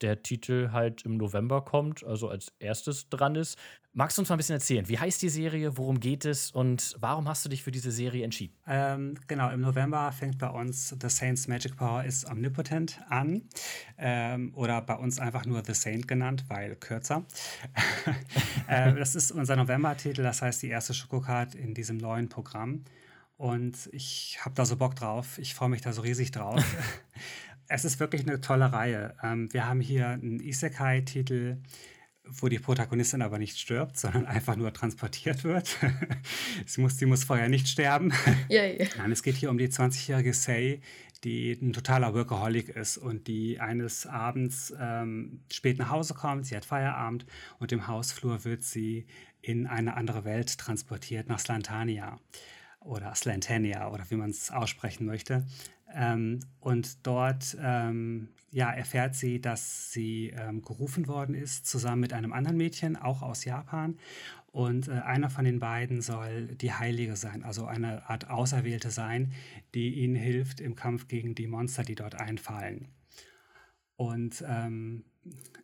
[0.02, 3.58] der Titel halt im November kommt, also als erstes dran ist.
[3.94, 4.88] Magst du uns mal ein bisschen erzählen?
[4.88, 5.76] Wie heißt die Serie?
[5.76, 6.50] Worum geht es?
[6.50, 8.54] Und warum hast du dich für diese Serie entschieden?
[8.66, 13.42] Ähm, genau, im November fängt bei uns The Saint's Magic Power is Omnipotent an.
[13.98, 17.26] Ähm, oder bei uns einfach nur The Saint genannt, weil kürzer.
[18.66, 22.84] äh, das ist unser November-Titel, das heißt die erste Schokocard in diesem neuen Programm.
[23.36, 25.36] Und ich habe da so Bock drauf.
[25.38, 26.64] Ich freue mich da so riesig drauf.
[27.72, 29.14] es ist wirklich eine tolle Reihe.
[29.22, 31.58] Ähm, wir haben hier einen Isekai-Titel
[32.24, 35.76] wo die Protagonistin aber nicht stirbt, sondern einfach nur transportiert wird.
[36.66, 38.12] sie, muss, sie muss vorher nicht sterben.
[38.48, 38.88] Yeah, yeah.
[38.98, 40.80] Nein, es geht hier um die 20-jährige Sei,
[41.24, 46.46] die ein totaler Workaholic ist und die eines Abends ähm, spät nach Hause kommt.
[46.46, 47.26] Sie hat Feierabend
[47.58, 49.06] und im Hausflur wird sie
[49.40, 52.20] in eine andere Welt transportiert, nach Slantania
[52.80, 55.46] oder Slantania oder wie man es aussprechen möchte.
[55.94, 62.12] Ähm, und dort ähm, ja, erfährt sie, dass sie ähm, gerufen worden ist, zusammen mit
[62.12, 63.98] einem anderen Mädchen, auch aus Japan.
[64.52, 69.32] Und äh, einer von den beiden soll die Heilige sein, also eine Art Auserwählte sein,
[69.74, 72.88] die ihnen hilft im Kampf gegen die Monster, die dort einfallen.
[73.96, 75.04] Und ähm,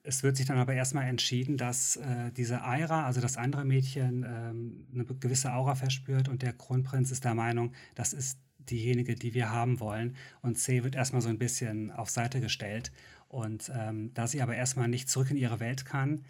[0.02, 4.24] es wird sich dann aber erstmal entschieden, dass äh, diese Aira, also das andere Mädchen,
[4.26, 8.38] ähm, eine gewisse Aura verspürt und der Kronprinz ist der Meinung, das ist
[8.70, 10.16] diejenige, die wir haben wollen.
[10.42, 12.92] Und C wird erstmal so ein bisschen auf Seite gestellt.
[13.28, 16.24] Und ähm, da sie aber erstmal nicht zurück in ihre Welt kann,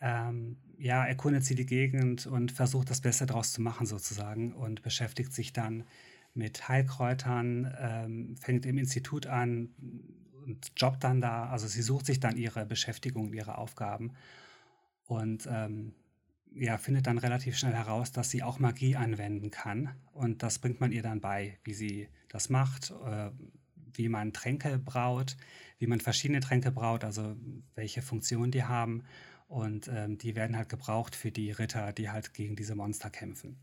[0.00, 4.82] ähm, ja, erkundet sie die Gegend und versucht das Beste daraus zu machen sozusagen und
[4.82, 5.84] beschäftigt sich dann
[6.34, 9.70] mit Heilkräutern, ähm, fängt im Institut an
[10.44, 11.48] und jobbt dann da.
[11.48, 14.12] Also sie sucht sich dann ihre Beschäftigung, ihre Aufgaben
[15.06, 15.94] und ähm,
[16.58, 19.90] ja, findet dann relativ schnell heraus, dass sie auch Magie anwenden kann.
[20.12, 23.30] Und das bringt man ihr dann bei, wie sie das macht, äh,
[23.92, 25.36] wie man Tränke braut,
[25.78, 27.36] wie man verschiedene Tränke braut, also
[27.74, 29.04] welche Funktionen die haben.
[29.48, 33.58] Und ähm, die werden halt gebraucht für die Ritter, die halt gegen diese Monster kämpfen.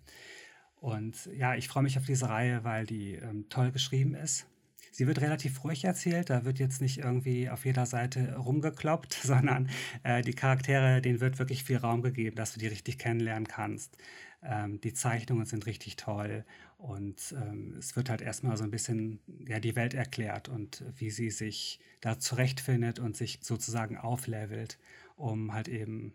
[0.76, 4.48] Und ja, ich freue mich auf diese Reihe, weil die ähm, toll geschrieben ist.
[4.94, 9.72] Sie wird relativ ruhig erzählt, da wird jetzt nicht irgendwie auf jeder Seite rumgekloppt, sondern
[10.04, 13.98] äh, die Charaktere, denen wird wirklich viel Raum gegeben, dass du die richtig kennenlernen kannst.
[14.44, 16.46] Ähm, die Zeichnungen sind richtig toll
[16.78, 21.10] und ähm, es wird halt erstmal so ein bisschen ja, die Welt erklärt und wie
[21.10, 24.78] sie sich da zurechtfindet und sich sozusagen auflevelt,
[25.16, 26.14] um halt eben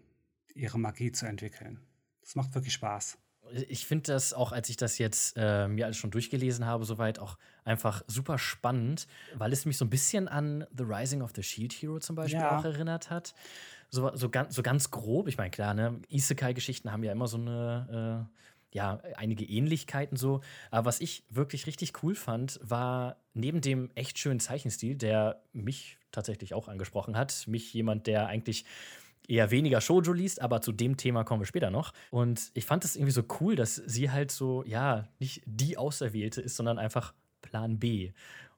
[0.54, 1.80] ihre Magie zu entwickeln.
[2.20, 3.18] Das macht wirklich Spaß
[3.68, 7.18] ich finde das auch, als ich das jetzt äh, mir alles schon durchgelesen habe, soweit
[7.18, 11.42] auch einfach super spannend, weil es mich so ein bisschen an The Rising of the
[11.42, 12.58] Shield Hero zum Beispiel ja.
[12.58, 13.34] auch erinnert hat.
[13.90, 17.38] So, so, ganz, so ganz grob, ich meine, klar, ne, Isekai-Geschichten haben ja immer so
[17.38, 18.38] eine, äh,
[18.76, 20.40] ja, einige Ähnlichkeiten so.
[20.70, 25.98] Aber was ich wirklich richtig cool fand, war neben dem echt schönen Zeichenstil, der mich
[26.12, 28.64] tatsächlich auch angesprochen hat, mich jemand, der eigentlich
[29.28, 31.92] eher weniger Shoujo liest, aber zu dem Thema kommen wir später noch.
[32.10, 36.40] Und ich fand es irgendwie so cool, dass sie halt so, ja, nicht die Auserwählte
[36.40, 38.12] ist, sondern einfach Plan B.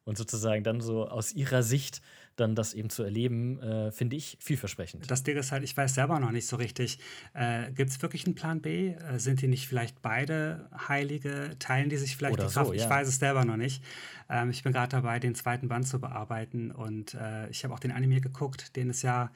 [0.04, 2.00] Und sozusagen dann so aus ihrer Sicht
[2.36, 5.10] dann das eben zu erleben, äh, finde ich vielversprechend.
[5.10, 6.98] Das Ding ist halt, ich weiß selber noch nicht so richtig,
[7.34, 8.94] äh, gibt es wirklich einen Plan B?
[8.94, 11.50] Äh, sind die nicht vielleicht beide Heilige?
[11.58, 12.68] Teilen die sich vielleicht Oder die Kraft?
[12.68, 12.82] So, ja.
[12.82, 13.84] Ich weiß es selber noch nicht.
[14.30, 17.80] Ähm, ich bin gerade dabei, den zweiten Band zu bearbeiten und äh, ich habe auch
[17.80, 19.30] den Anime geguckt, den es ja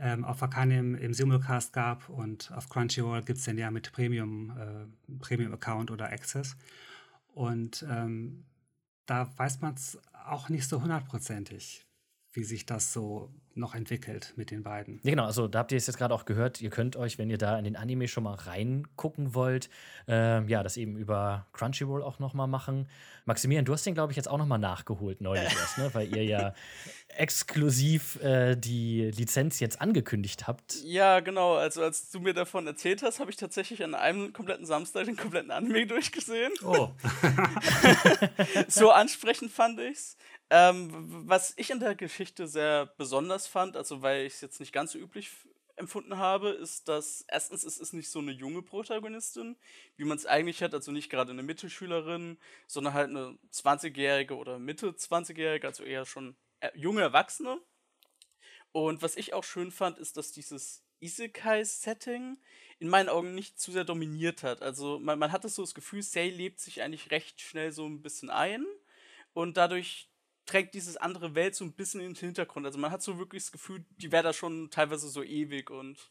[0.00, 3.92] ähm, auf Arcane im, im, Simulcast gab und auf Crunchyroll gibt es den ja mit
[3.92, 6.56] Premium, äh, Premium-Account oder Access.
[7.34, 8.44] Und ähm,
[9.06, 11.86] da weiß man es auch nicht so hundertprozentig,
[12.32, 15.00] wie sich das so noch entwickelt mit den beiden.
[15.02, 17.28] Ja, genau, also da habt ihr es jetzt gerade auch gehört, ihr könnt euch, wenn
[17.28, 19.68] ihr da in den Anime schon mal reingucken wollt,
[20.06, 22.88] äh, ja, das eben über Crunchyroll auch noch mal machen.
[23.24, 25.90] Maximilian, du hast den, glaube ich, jetzt auch noch mal nachgeholt neulich erst, ne?
[25.92, 26.54] weil ihr ja
[27.08, 30.76] exklusiv äh, die Lizenz jetzt angekündigt habt.
[30.84, 34.66] Ja, genau, also als du mir davon erzählt hast, habe ich tatsächlich an einem kompletten
[34.66, 36.52] Samstag den kompletten Anime durchgesehen.
[36.64, 36.90] Oh.
[38.68, 40.16] so ansprechend fand ich's.
[40.50, 44.72] Ähm, was ich in der Geschichte sehr besonders fand, also weil ich es jetzt nicht
[44.72, 45.30] ganz so üblich
[45.76, 49.56] empfunden habe, ist, dass erstens es ist nicht so eine junge Protagonistin,
[49.96, 54.58] wie man es eigentlich hat, also nicht gerade eine Mittelschülerin, sondern halt eine 20-jährige oder
[54.58, 57.60] Mitte 20-jährige, also eher schon äh, junge Erwachsene.
[58.72, 62.38] Und was ich auch schön fand, ist, dass dieses Isekai-Setting
[62.80, 64.62] in meinen Augen nicht zu sehr dominiert hat.
[64.62, 68.02] Also man, man hatte so das Gefühl, Sei lebt sich eigentlich recht schnell so ein
[68.02, 68.66] bisschen ein
[69.32, 70.10] und dadurch
[70.48, 72.66] trägt dieses andere Welt so ein bisschen in den Hintergrund.
[72.66, 76.10] Also man hat so wirklich das Gefühl, die wäre da schon teilweise so ewig und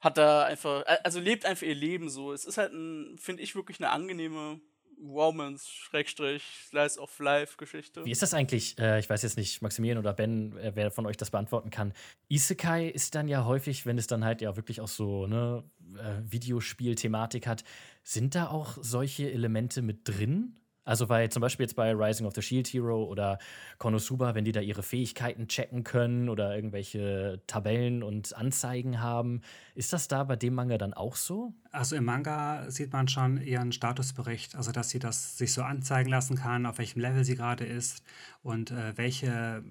[0.00, 2.32] hat da einfach, also lebt einfach ihr Leben so.
[2.32, 4.60] Es ist halt, finde ich, wirklich eine angenehme
[5.02, 8.04] Romance, Schrägstrich, Slice of Life Geschichte.
[8.04, 8.78] Wie ist das eigentlich?
[8.78, 11.92] Äh, ich weiß jetzt nicht, Maximilian oder Ben, äh, wer von euch das beantworten kann.
[12.28, 15.64] Isekai ist dann ja häufig, wenn es dann halt ja wirklich auch so eine
[15.98, 17.64] äh, Videospiel-Thematik hat,
[18.02, 20.60] sind da auch solche Elemente mit drin?
[20.84, 23.38] Also, weil zum Beispiel jetzt bei Rising of the Shield Hero oder
[23.78, 29.40] Konosuba, wenn die da ihre Fähigkeiten checken können oder irgendwelche Tabellen und Anzeigen haben,
[29.74, 31.54] ist das da bei dem Manga dann auch so?
[31.72, 36.10] Also im Manga sieht man schon ihren Statusbericht, also dass sie das sich so anzeigen
[36.10, 38.04] lassen kann, auf welchem Level sie gerade ist
[38.42, 39.64] und äh, welche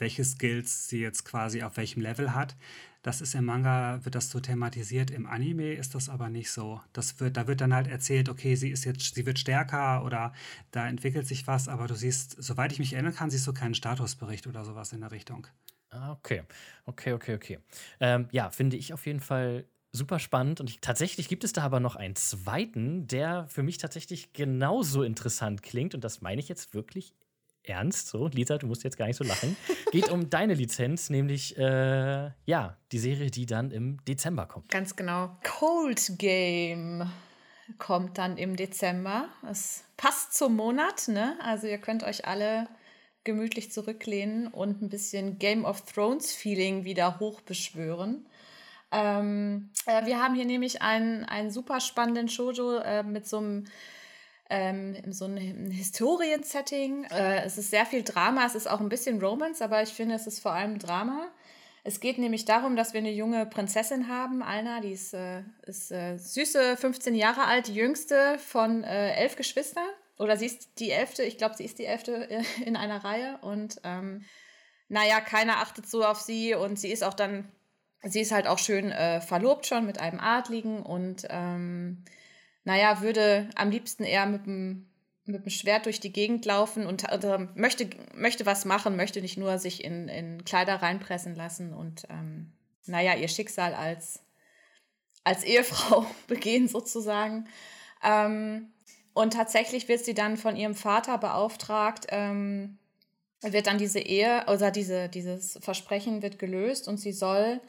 [0.00, 2.56] welche Skills sie jetzt quasi auf welchem Level hat.
[3.02, 5.10] Das ist im Manga, wird das so thematisiert.
[5.10, 6.82] Im Anime ist das aber nicht so.
[6.92, 10.34] Das wird, da wird dann halt erzählt, okay, sie ist jetzt, sie wird stärker oder
[10.70, 13.74] da entwickelt sich was, aber du siehst, soweit ich mich erinnern kann, siehst du keinen
[13.74, 15.46] Statusbericht oder sowas in der Richtung.
[15.90, 16.42] Ah, okay.
[16.84, 17.58] Okay, okay, okay.
[18.00, 20.60] Ähm, ja, finde ich auf jeden Fall super spannend.
[20.60, 25.02] Und ich, tatsächlich gibt es da aber noch einen zweiten, der für mich tatsächlich genauso
[25.02, 25.94] interessant klingt.
[25.94, 27.14] Und das meine ich jetzt wirklich
[27.62, 29.56] ernst, so, Lisa, du musst jetzt gar nicht so lachen,
[29.92, 34.70] geht um deine Lizenz, nämlich äh, ja, die Serie, die dann im Dezember kommt.
[34.70, 35.36] Ganz genau.
[35.44, 37.10] Cold Game
[37.78, 39.28] kommt dann im Dezember.
[39.48, 41.38] Es passt zum Monat, ne?
[41.42, 42.68] Also ihr könnt euch alle
[43.24, 48.26] gemütlich zurücklehnen und ein bisschen Game of Thrones Feeling wieder hochbeschwören.
[48.92, 53.64] Ähm, äh, wir haben hier nämlich einen, einen super spannenden Shoujo äh, mit so einem
[54.50, 57.04] ähm, so einem Historien-Setting.
[57.04, 60.16] Äh, es ist sehr viel Drama, es ist auch ein bisschen Romance, aber ich finde,
[60.16, 61.28] es ist vor allem Drama.
[61.82, 65.90] Es geht nämlich darum, dass wir eine junge Prinzessin haben, Alna, die ist, äh, ist
[65.90, 69.88] äh, süße 15 Jahre alt, die jüngste von äh, elf Geschwistern.
[70.18, 73.38] Oder sie ist die elfte, ich glaube, sie ist die elfte äh, in einer Reihe.
[73.40, 74.24] Und ähm,
[74.88, 77.50] naja, keiner achtet so auf sie und sie ist auch dann,
[78.02, 82.04] sie ist halt auch schön äh, verlobt schon mit einem Adligen und ähm,
[82.70, 84.88] naja, würde am liebsten eher mit dem,
[85.24, 89.36] mit dem Schwert durch die Gegend laufen und äh, möchte, möchte was machen, möchte nicht
[89.36, 92.52] nur sich in, in Kleider reinpressen lassen und ähm,
[92.86, 94.22] naja, ihr Schicksal als,
[95.24, 97.48] als Ehefrau begehen sozusagen.
[98.04, 98.68] Ähm,
[99.14, 102.78] und tatsächlich wird sie dann von ihrem Vater beauftragt, ähm,
[103.42, 107.60] wird dann diese Ehe oder diese, dieses Versprechen wird gelöst und sie soll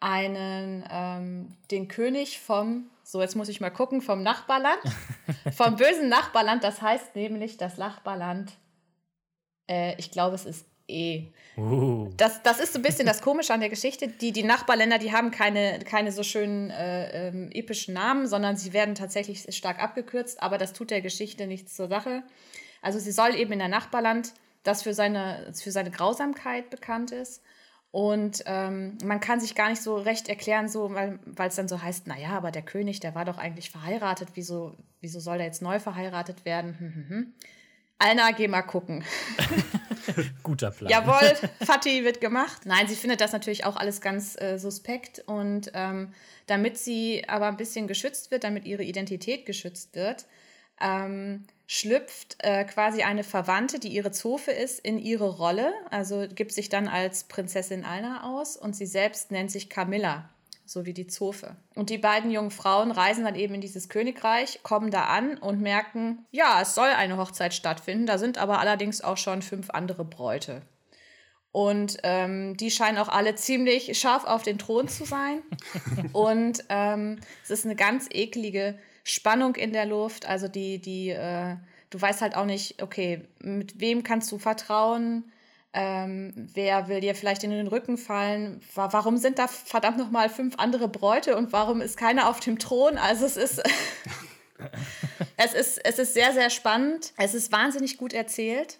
[0.00, 4.80] einen, ähm, den König vom so, jetzt muss ich mal gucken, vom Nachbarland.
[5.56, 8.52] vom bösen Nachbarland, das heißt nämlich das Nachbarland,
[9.66, 11.28] äh, ich glaube, es ist E.
[11.56, 12.10] Uh.
[12.16, 14.08] Das, das ist so ein bisschen das Komische an der Geschichte.
[14.08, 18.72] Die, die Nachbarländer, die haben keine, keine so schönen äh, ähm, epischen Namen, sondern sie
[18.72, 22.22] werden tatsächlich stark abgekürzt, aber das tut der Geschichte nichts zur Sache.
[22.80, 24.32] Also sie soll eben in der Nachbarland,
[24.64, 27.42] das für seine, für seine Grausamkeit bekannt ist,
[27.90, 31.80] und ähm, man kann sich gar nicht so recht erklären, so, weil es dann so
[31.80, 35.62] heißt, naja, aber der König, der war doch eigentlich verheiratet, wieso, wieso soll er jetzt
[35.62, 36.78] neu verheiratet werden?
[36.78, 37.34] Hm, hm, hm.
[37.98, 39.04] Alna, geh mal gucken.
[40.42, 40.90] Guter Plan.
[40.90, 41.34] Jawohl,
[41.64, 42.64] Fatih wird gemacht.
[42.64, 45.20] Nein, sie findet das natürlich auch alles ganz äh, suspekt.
[45.26, 46.12] Und ähm,
[46.46, 50.26] damit sie aber ein bisschen geschützt wird, damit ihre Identität geschützt wird,
[50.80, 56.52] ähm, schlüpft äh, quasi eine Verwandte, die ihre Zofe ist, in ihre Rolle, also gibt
[56.52, 60.30] sich dann als Prinzessin Alna aus und sie selbst nennt sich Camilla,
[60.64, 61.56] so wie die Zofe.
[61.74, 65.60] Und die beiden jungen Frauen reisen dann eben in dieses Königreich, kommen da an und
[65.60, 70.06] merken, ja, es soll eine Hochzeit stattfinden, da sind aber allerdings auch schon fünf andere
[70.06, 70.62] Bräute.
[71.52, 75.42] Und ähm, die scheinen auch alle ziemlich scharf auf den Thron zu sein.
[76.14, 78.78] und ähm, es ist eine ganz eklige
[79.08, 80.26] Spannung in der Luft.
[80.26, 81.56] Also die, die, äh,
[81.90, 85.32] du weißt halt auch nicht, okay, mit wem kannst du vertrauen?
[85.72, 88.60] Ähm, wer will dir vielleicht in den Rücken fallen?
[88.74, 92.98] Warum sind da verdammt nochmal fünf andere Bräute und warum ist keiner auf dem Thron?
[92.98, 93.62] Also es ist,
[95.36, 97.12] es ist, es ist sehr, sehr spannend.
[97.16, 98.78] Es ist wahnsinnig gut erzählt.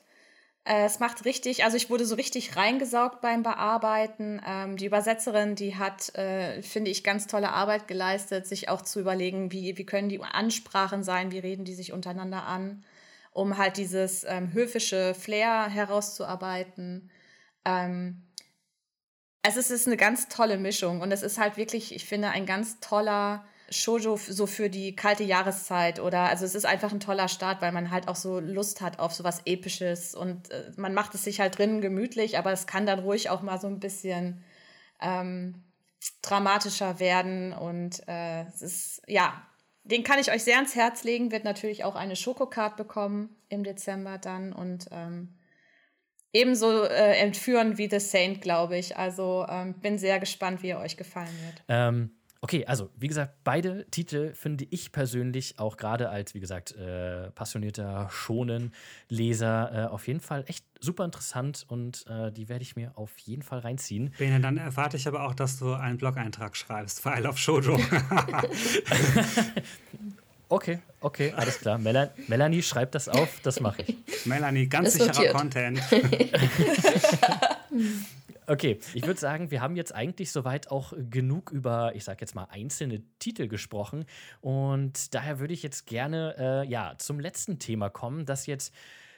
[0.65, 4.41] Äh, es macht richtig, also ich wurde so richtig reingesaugt beim Bearbeiten.
[4.47, 9.01] Ähm, die Übersetzerin, die hat, äh, finde ich, ganz tolle Arbeit geleistet, sich auch zu
[9.01, 12.85] überlegen, wie, wie können die Ansprachen sein, wie reden die sich untereinander an,
[13.33, 17.11] um halt dieses ähm, höfische Flair herauszuarbeiten.
[17.65, 18.23] Ähm,
[19.43, 22.29] es ist, es ist eine ganz tolle Mischung und es ist halt wirklich, ich finde,
[22.31, 27.01] ein ganz toller Shoujo so für die kalte Jahreszeit oder also es ist einfach ein
[27.01, 30.73] toller Start, weil man halt auch so Lust hat auf so was Episches und äh,
[30.77, 33.67] man macht es sich halt drinnen gemütlich, aber es kann dann ruhig auch mal so
[33.67, 34.43] ein bisschen
[35.01, 35.65] ähm,
[36.23, 39.47] dramatischer werden und äh, es ist, ja,
[39.85, 43.65] den kann ich euch sehr ans Herz legen, wird natürlich auch eine Schokocard bekommen im
[43.65, 45.39] Dezember dann und ähm,
[46.33, 48.97] ebenso äh, entführen wie The Saint, glaube ich.
[48.97, 51.65] Also ähm, bin sehr gespannt, wie er euch gefallen wird.
[51.69, 56.73] Ähm, Okay, also wie gesagt, beide Titel finde ich persönlich auch gerade als, wie gesagt,
[56.77, 62.77] äh, passionierter Schonen-Leser äh, auf jeden Fall echt super interessant und äh, die werde ich
[62.77, 64.15] mir auf jeden Fall reinziehen.
[64.19, 67.77] Bene, dann erwarte ich aber auch, dass du einen Blog-Eintrag schreibst für I Love Shoujo.
[70.49, 71.79] okay, okay, alles klar.
[71.79, 74.27] Mel Melanie schreibt das auf, das mache ich.
[74.27, 75.83] Melanie, ganz sicherer Content.
[78.51, 82.35] Okay, ich würde sagen, wir haben jetzt eigentlich soweit auch genug über, ich sage jetzt
[82.35, 84.07] mal, einzelne Titel gesprochen.
[84.41, 88.73] Und daher würde ich jetzt gerne äh, ja, zum letzten Thema kommen, das jetzt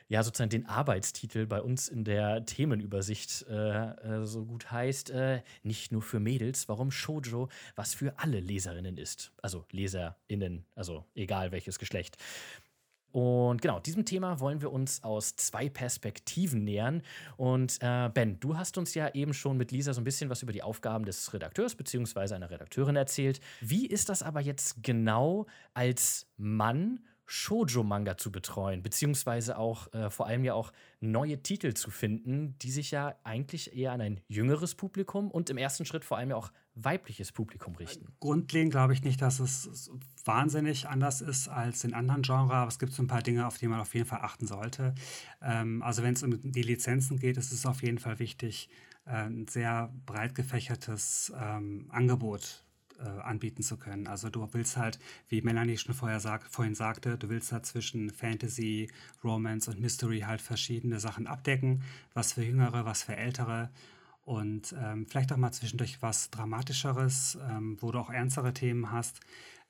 [0.09, 5.43] ja sozusagen den Arbeitstitel bei uns in der Themenübersicht äh, äh, so gut heißt, äh,
[5.63, 9.31] nicht nur für Mädels, warum Shoujo was für alle Leserinnen ist.
[9.41, 12.17] Also LeserInnen, also egal welches Geschlecht.
[13.13, 17.03] Und genau, diesem Thema wollen wir uns aus zwei Perspektiven nähern.
[17.37, 20.43] Und äh, Ben, du hast uns ja eben schon mit Lisa so ein bisschen was
[20.43, 22.35] über die Aufgaben des Redakteurs bzw.
[22.35, 23.41] einer Redakteurin erzählt.
[23.61, 27.01] Wie ist das aber jetzt genau als Mann
[27.31, 32.73] Shoujo-Manga zu betreuen, beziehungsweise auch äh, vor allem ja auch neue Titel zu finden, die
[32.73, 36.37] sich ja eigentlich eher an ein jüngeres Publikum und im ersten Schritt vor allem ja
[36.37, 38.09] auch weibliches Publikum richten.
[38.19, 39.91] Grundlegend glaube ich nicht, dass es
[40.25, 43.59] wahnsinnig anders ist als in anderen Genres, aber es gibt so ein paar Dinge, auf
[43.59, 44.95] die man auf jeden Fall achten sollte.
[45.41, 48.69] Ähm, also wenn es um die Lizenzen geht, ist es auf jeden Fall wichtig,
[49.07, 52.65] äh, ein sehr breit gefächertes ähm, Angebot
[53.03, 54.07] äh, anbieten zu können.
[54.07, 54.99] Also du willst halt,
[55.29, 58.91] wie Melanie schon vorher sag, vorhin sagte, du willst halt zwischen Fantasy,
[59.25, 61.83] Romance und Mystery halt verschiedene Sachen abdecken,
[62.15, 63.71] was für Jüngere, was für Ältere
[64.25, 69.21] und ähm, vielleicht auch mal zwischendurch was Dramatischeres, ähm, wo du auch ernstere Themen hast.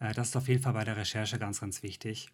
[0.01, 2.29] Äh, das ist auf jeden Fall bei der Recherche ganz, ganz wichtig.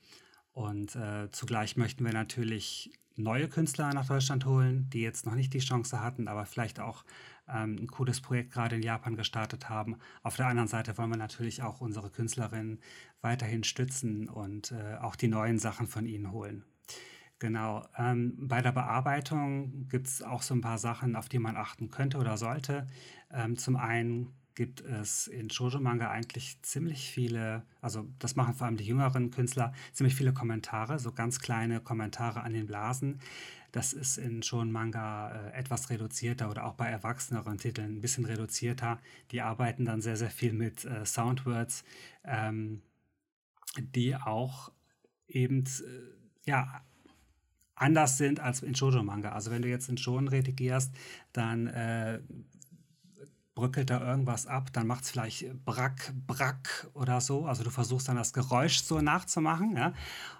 [0.53, 5.53] Und äh, zugleich möchten wir natürlich neue Künstler nach Deutschland holen, die jetzt noch nicht
[5.55, 7.05] die Chance hatten, aber vielleicht auch
[7.49, 9.97] ähm, ein cooles Projekt gerade in Japan gestartet haben.
[10.23, 12.81] Auf der anderen Seite wollen wir natürlich auch unsere Künstlerinnen
[13.21, 16.65] weiterhin stützen und äh, auch die neuen Sachen von ihnen holen.
[17.39, 17.87] Genau.
[17.99, 21.91] Ähm, bei der Bearbeitung gibt es auch so ein paar Sachen, auf die man achten
[21.91, 22.87] könnte oder sollte.
[23.31, 28.79] Ähm, zum einen gibt es in Shoujo-Manga eigentlich ziemlich viele, also das machen vor allem
[28.79, 33.21] die jüngeren Künstler, ziemlich viele Kommentare, so ganz kleine Kommentare an den Blasen.
[33.77, 38.99] Das ist in Shoujo-Manga äh, etwas reduzierter oder auch bei erwachseneren Titeln ein bisschen reduzierter.
[39.33, 41.85] Die arbeiten dann sehr, sehr viel mit äh, Soundwords,
[42.25, 42.81] ähm,
[43.77, 44.73] die auch
[45.29, 46.81] eben, äh, ja,
[47.75, 49.33] anders sind als in Shoujo-Manga.
[49.33, 50.95] Also wenn du jetzt in Shonen redigierst,
[51.35, 52.21] dann äh,
[53.57, 57.47] bröckelt da irgendwas ab, dann macht es vielleicht Brack, Brack oder so.
[57.47, 59.77] Also du versuchst dann das Geräusch so nachzumachen.
[59.77, 59.95] Ja?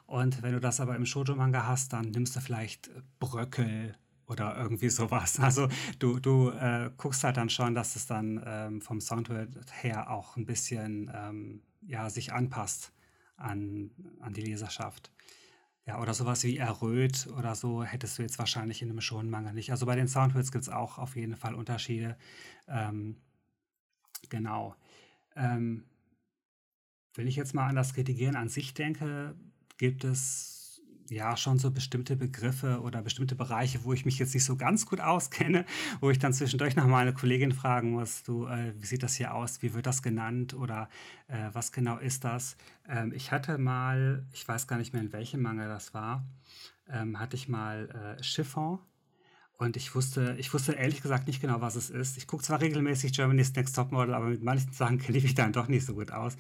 [0.07, 3.97] Und wenn du das aber im Shoujo-Manga hast, dann nimmst du vielleicht Bröckel
[4.29, 5.39] oder irgendwie sowas.
[5.41, 10.11] Also du, du äh, guckst halt dann schon, dass es dann ähm, vom Soundware her
[10.11, 12.93] auch ein bisschen ähm, ja, sich anpasst
[13.39, 13.91] an,
[14.21, 15.11] an die Leserschaft.
[15.87, 19.71] Ja, oder sowas wie Erröt oder so hättest du jetzt wahrscheinlich in einem Shonenmanga nicht.
[19.71, 22.17] Also bei den Soundwords gibt es auch auf jeden Fall Unterschiede.
[22.67, 23.17] Ähm,
[24.29, 24.75] genau.
[25.37, 25.85] Ähm,
[27.15, 29.37] wenn ich jetzt mal an das Redigieren an sich denke,
[29.79, 30.56] gibt es
[31.11, 34.87] ja schon so bestimmte Begriffe oder bestimmte Bereiche, wo ich mich jetzt nicht so ganz
[34.87, 35.65] gut auskenne,
[36.01, 39.15] wo ich dann zwischendurch noch mal eine Kollegin fragen muss, du, äh, wie sieht das
[39.15, 40.89] hier aus, wie wird das genannt oder
[41.29, 42.57] äh, was genau ist das?
[42.89, 46.25] Ähm, ich hatte mal, ich weiß gar nicht mehr in welchem Mangel das war,
[46.89, 48.79] ähm, hatte ich mal äh, Chiffon
[49.59, 52.19] und ich wusste, ich wusste ehrlich gesagt nicht genau, was es ist.
[52.19, 55.53] Ich gucke zwar regelmäßig Germany's Next Topmodel, aber mit manchen Sachen kenne ich mich dann
[55.53, 56.37] doch nicht so gut aus.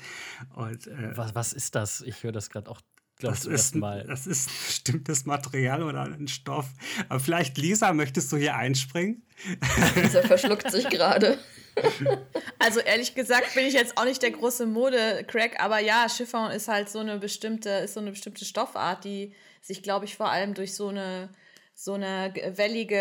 [0.55, 2.03] Und, äh, was, was ist das?
[2.03, 2.83] Ich höre das gerade auch
[3.21, 4.05] das ist, Mal.
[4.07, 6.67] Das ist ein bestimmtes Material oder ein Stoff.
[7.09, 9.23] Aber vielleicht, Lisa, möchtest du hier einspringen?
[9.97, 11.39] Lisa verschluckt sich gerade.
[12.59, 16.69] Also ehrlich gesagt bin ich jetzt auch nicht der große Mode-Crack, aber ja, Chiffon ist
[16.69, 20.55] halt so eine bestimmte, ist so eine bestimmte Stoffart, die sich, glaube ich, vor allem
[20.55, 21.29] durch so eine
[21.75, 22.97] so eine wellige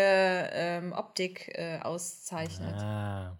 [0.52, 2.74] ähm, Optik äh, auszeichnet.
[2.76, 3.38] Ah.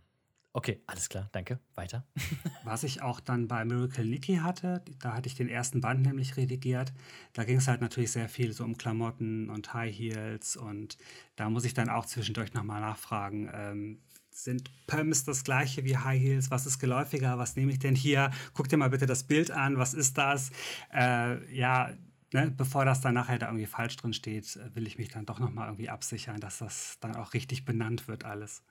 [0.56, 1.60] Okay, alles klar, danke.
[1.74, 2.06] Weiter.
[2.64, 6.38] Was ich auch dann bei Miracle Nikki hatte, da hatte ich den ersten Band nämlich
[6.38, 6.94] redigiert.
[7.34, 10.96] Da ging es halt natürlich sehr viel so um Klamotten und High Heels und
[11.36, 13.50] da muss ich dann auch zwischendurch nochmal nachfragen.
[13.52, 13.98] Ähm,
[14.30, 16.50] sind Pumps das gleiche wie High Heels?
[16.50, 17.36] Was ist geläufiger?
[17.36, 18.30] Was nehme ich denn hier?
[18.54, 19.76] Guck dir mal bitte das Bild an.
[19.76, 20.52] Was ist das?
[20.90, 21.90] Äh, ja,
[22.32, 25.38] ne, bevor das dann nachher da irgendwie falsch drin steht, will ich mich dann doch
[25.38, 28.62] nochmal irgendwie absichern, dass das dann auch richtig benannt wird alles.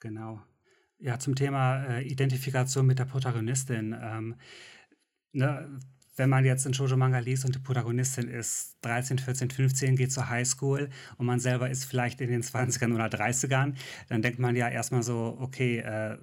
[0.00, 0.42] Genau.
[1.04, 3.94] Ja, zum Thema äh, Identifikation mit der Protagonistin.
[4.00, 4.36] Ähm,
[5.32, 5.78] ne,
[6.16, 10.12] wenn man jetzt in Shoujo Manga liest und die Protagonistin ist 13, 14, 15, geht
[10.12, 10.88] zur Highschool
[11.18, 13.74] und man selber ist vielleicht in den 20ern oder 30ern,
[14.08, 16.16] dann denkt man ja erstmal so, okay, äh,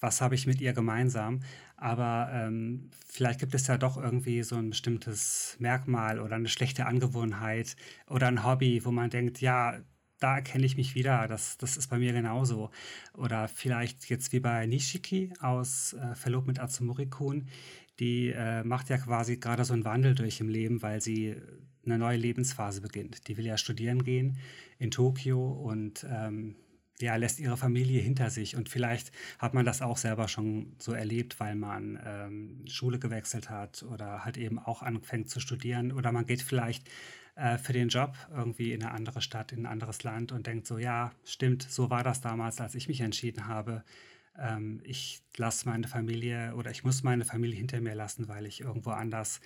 [0.00, 1.40] was habe ich mit ihr gemeinsam?
[1.78, 6.84] Aber ähm, vielleicht gibt es ja doch irgendwie so ein bestimmtes Merkmal oder eine schlechte
[6.84, 7.74] Angewohnheit
[8.06, 9.78] oder ein Hobby, wo man denkt, ja,
[10.24, 12.70] da erkenne ich mich wieder, das, das ist bei mir genauso.
[13.12, 17.46] Oder vielleicht jetzt wie bei Nishiki aus äh, Verlobt mit Atsumori-kun,
[18.00, 21.36] die äh, macht ja quasi gerade so einen Wandel durch im Leben, weil sie
[21.84, 23.28] eine neue Lebensphase beginnt.
[23.28, 24.38] Die will ja studieren gehen
[24.78, 26.56] in Tokio und ähm,
[27.00, 28.56] ja, lässt ihre Familie hinter sich.
[28.56, 33.50] Und vielleicht hat man das auch selber schon so erlebt, weil man ähm, Schule gewechselt
[33.50, 35.92] hat oder halt eben auch anfängt zu studieren.
[35.92, 36.88] Oder man geht vielleicht
[37.36, 40.66] äh, für den Job irgendwie in eine andere Stadt, in ein anderes Land und denkt
[40.66, 43.84] so, ja, stimmt, so war das damals, als ich mich entschieden habe.
[44.38, 48.60] Ähm, ich lasse meine Familie oder ich muss meine Familie hinter mir lassen, weil ich
[48.60, 49.40] irgendwo anders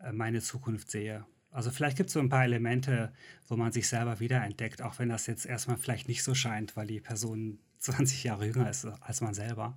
[0.00, 1.24] äh, meine Zukunft sehe.
[1.50, 3.12] Also vielleicht gibt es so ein paar Elemente,
[3.46, 6.86] wo man sich selber wiederentdeckt, auch wenn das jetzt erstmal vielleicht nicht so scheint, weil
[6.86, 9.76] die Person 20 Jahre jünger ist als man selber.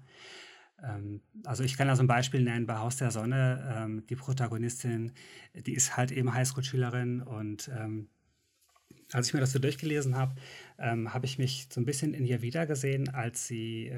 [0.83, 3.75] Ähm, also ich kann da so ein Beispiel nennen bei Haus der Sonne.
[3.75, 5.11] Ähm, die Protagonistin,
[5.53, 8.09] die ist halt eben Highschool-Schülerin und ähm,
[9.11, 10.35] als ich mir das so durchgelesen habe,
[10.79, 13.93] habe ich mich so ein bisschen in ihr wiedergesehen, als sie,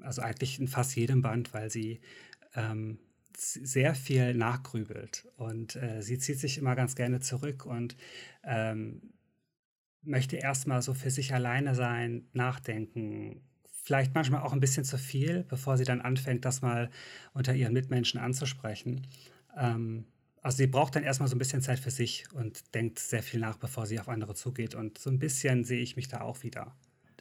[0.00, 2.00] also eigentlich in fast jedem Band, weil sie
[3.36, 7.96] sehr viel nachgrübelt und äh, sie zieht sich immer ganz gerne zurück und
[8.44, 9.02] ähm,
[10.02, 13.42] möchte erstmal so für sich alleine sein, nachdenken,
[13.86, 16.90] vielleicht manchmal auch ein bisschen zu viel, bevor sie dann anfängt, das mal
[17.34, 19.06] unter ihren Mitmenschen anzusprechen.
[19.56, 20.06] Ähm,
[20.42, 23.38] also sie braucht dann erstmal so ein bisschen Zeit für sich und denkt sehr viel
[23.38, 24.74] nach, bevor sie auf andere zugeht.
[24.74, 26.74] Und so ein bisschen sehe ich mich da auch wieder.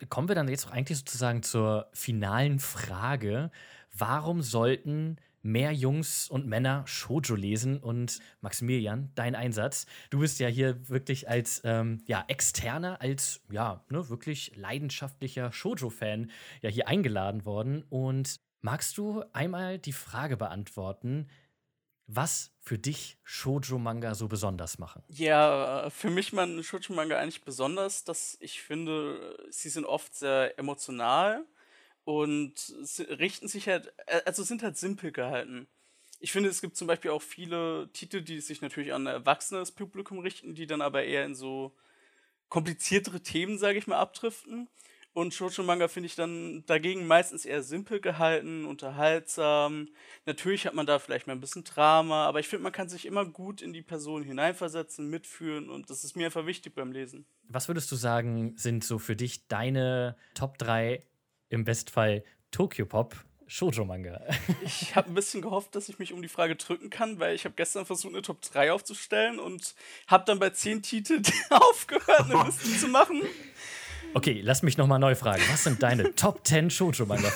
[0.10, 3.52] Kommen wir dann jetzt auch eigentlich sozusagen zur finalen Frage.
[3.94, 7.78] Warum sollten mehr Jungs und Männer Shoujo lesen.
[7.78, 9.86] Und Maximilian, dein Einsatz.
[10.10, 16.32] Du bist ja hier wirklich als ähm, ja, Externer, als ja, ne, wirklich leidenschaftlicher Shoujo-Fan
[16.62, 17.84] ja hier eingeladen worden.
[17.90, 21.28] Und magst du einmal die Frage beantworten,
[22.08, 25.04] was für dich Shoujo-Manga so besonders machen?
[25.08, 31.46] Ja, für mich man Shoujo-Manga eigentlich besonders, dass ich finde, sie sind oft sehr emotional
[32.06, 32.74] und
[33.10, 35.68] richten sich halt, äh, also sind halt simpel gehalten.
[36.20, 39.72] Ich finde, es gibt zum Beispiel auch viele Titel, die sich natürlich an ein erwachsenes
[39.72, 41.76] Publikum richten, die dann aber eher in so
[42.48, 44.70] kompliziertere Themen, sage ich mal, abdriften.
[45.14, 49.88] Und Shoujo-Manga finde ich dann dagegen meistens eher simpel gehalten, unterhaltsam.
[50.26, 53.06] Natürlich hat man da vielleicht mal ein bisschen Drama, aber ich finde, man kann sich
[53.06, 57.26] immer gut in die Person hineinversetzen, mitführen und das ist mir einfach wichtig beim Lesen.
[57.48, 61.02] Was würdest du sagen, sind so für dich deine Top 3
[61.56, 63.16] im Bestfall Tokyo Pop
[63.48, 64.22] Shoujo-Manga.
[64.64, 67.46] ich habe ein bisschen gehofft, dass ich mich um die Frage drücken kann, weil ich
[67.46, 69.76] habe gestern versucht, eine Top 3 aufzustellen und
[70.08, 73.24] habe dann bei 10 Titeln aufgehört, eine Liste zu machen.
[74.14, 75.44] Okay, lass mich nochmal neu fragen.
[75.50, 77.32] Was sind deine Top 10 Shoujo-Manga?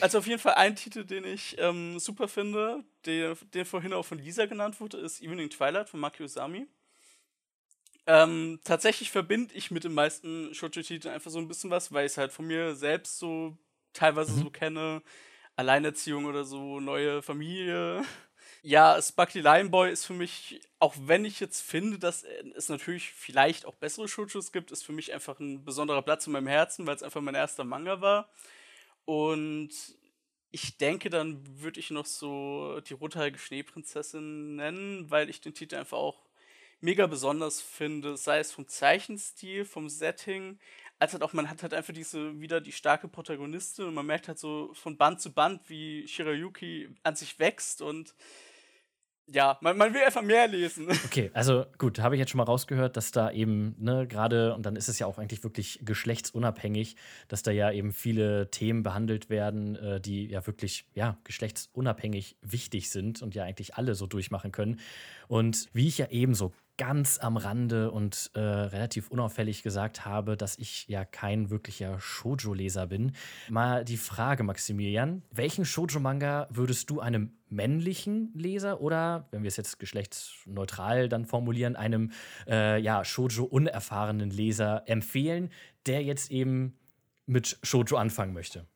[0.00, 4.04] also auf jeden Fall ein Titel, den ich ähm, super finde, der, der vorhin auch
[4.04, 6.66] von Lisa genannt wurde, ist Evening Twilight von Maki Usami.
[8.06, 12.12] Ähm, tatsächlich verbinde ich mit den meisten Shoujo-Titeln einfach so ein bisschen was, weil ich
[12.12, 13.56] es halt von mir selbst so
[13.92, 14.42] teilweise mhm.
[14.44, 15.02] so kenne.
[15.56, 18.04] Alleinerziehung oder so, neue Familie.
[18.62, 22.24] Ja, Sparkly Lion Boy ist für mich, auch wenn ich jetzt finde, dass
[22.56, 26.32] es natürlich vielleicht auch bessere Shoujos gibt, ist für mich einfach ein besonderer Platz in
[26.32, 28.28] meinem Herzen, weil es einfach mein erster Manga war.
[29.04, 29.70] Und
[30.50, 35.76] ich denke, dann würde ich noch so die rothaarige Schneeprinzessin nennen, weil ich den Titel
[35.76, 36.25] einfach auch
[36.86, 40.60] mega besonders finde, sei es vom Zeichenstil, vom Setting,
[41.00, 44.28] als halt auch, man hat halt einfach diese, wieder die starke Protagonistin und man merkt
[44.28, 48.14] halt so von Band zu Band, wie Shirayuki an sich wächst und
[49.28, 50.86] ja, man, man will einfach mehr lesen.
[51.04, 54.64] Okay, also gut, habe ich jetzt schon mal rausgehört, dass da eben, ne, gerade, und
[54.64, 56.94] dann ist es ja auch eigentlich wirklich geschlechtsunabhängig,
[57.26, 62.90] dass da ja eben viele Themen behandelt werden, äh, die ja wirklich, ja, geschlechtsunabhängig wichtig
[62.90, 64.78] sind und ja eigentlich alle so durchmachen können.
[65.26, 70.36] Und wie ich ja eben so ganz am Rande und äh, relativ unauffällig gesagt habe,
[70.36, 73.12] dass ich ja kein wirklicher Shoujo-Leser bin.
[73.48, 79.56] Mal die Frage, Maximilian, welchen Shoujo-Manga würdest du einem männlichen Leser oder, wenn wir es
[79.56, 82.12] jetzt geschlechtsneutral dann formulieren, einem
[82.46, 85.50] äh, ja, Shoujo-unerfahrenen Leser empfehlen,
[85.86, 86.78] der jetzt eben
[87.26, 88.66] mit Shoujo anfangen möchte?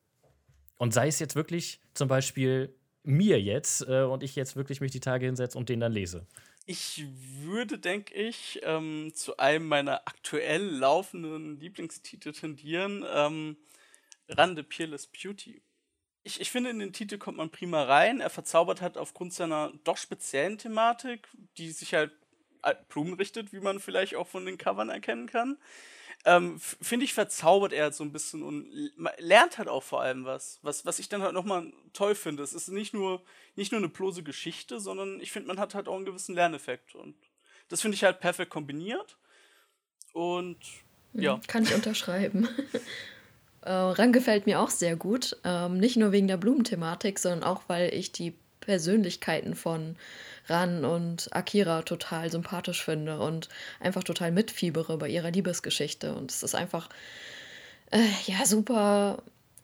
[0.77, 4.91] Und sei es jetzt wirklich zum Beispiel mir jetzt äh, und ich jetzt wirklich mich
[4.91, 6.27] die Tage hinsetze und den dann lese.
[6.65, 7.05] Ich
[7.41, 13.05] würde, denke ich, ähm, zu einem meiner aktuell laufenden Lieblingstitel tendieren.
[13.11, 13.57] Ähm,
[14.29, 15.61] Rande Peerless Beauty.
[16.23, 18.21] Ich, ich finde, in den Titel kommt man prima rein.
[18.21, 22.11] Er verzaubert hat aufgrund seiner doch speziellen Thematik, die sich halt
[22.89, 25.57] Blumen richtet, wie man vielleicht auch von den Covern erkennen kann
[26.25, 28.67] ähm, finde ich, verzaubert er halt so ein bisschen und
[29.17, 32.43] lernt halt auch vor allem was, was, was ich dann halt nochmal toll finde.
[32.43, 33.23] Es ist nicht nur,
[33.55, 36.95] nicht nur eine bloße Geschichte, sondern ich finde, man hat halt auch einen gewissen Lerneffekt
[36.95, 37.15] und
[37.69, 39.17] das finde ich halt perfekt kombiniert
[40.13, 40.59] und
[41.13, 41.39] mhm, ja.
[41.47, 42.47] Kann ich unterschreiben.
[43.61, 45.37] äh, Rang gefällt mir auch sehr gut.
[45.43, 49.97] Ähm, nicht nur wegen der Blumenthematik, sondern auch, weil ich die Persönlichkeiten von
[50.47, 53.49] Ran und Akira total sympathisch finde und
[53.79, 56.13] einfach total mitfiebere bei ihrer Liebesgeschichte.
[56.15, 56.89] Und es ist einfach
[57.91, 59.21] äh, ja super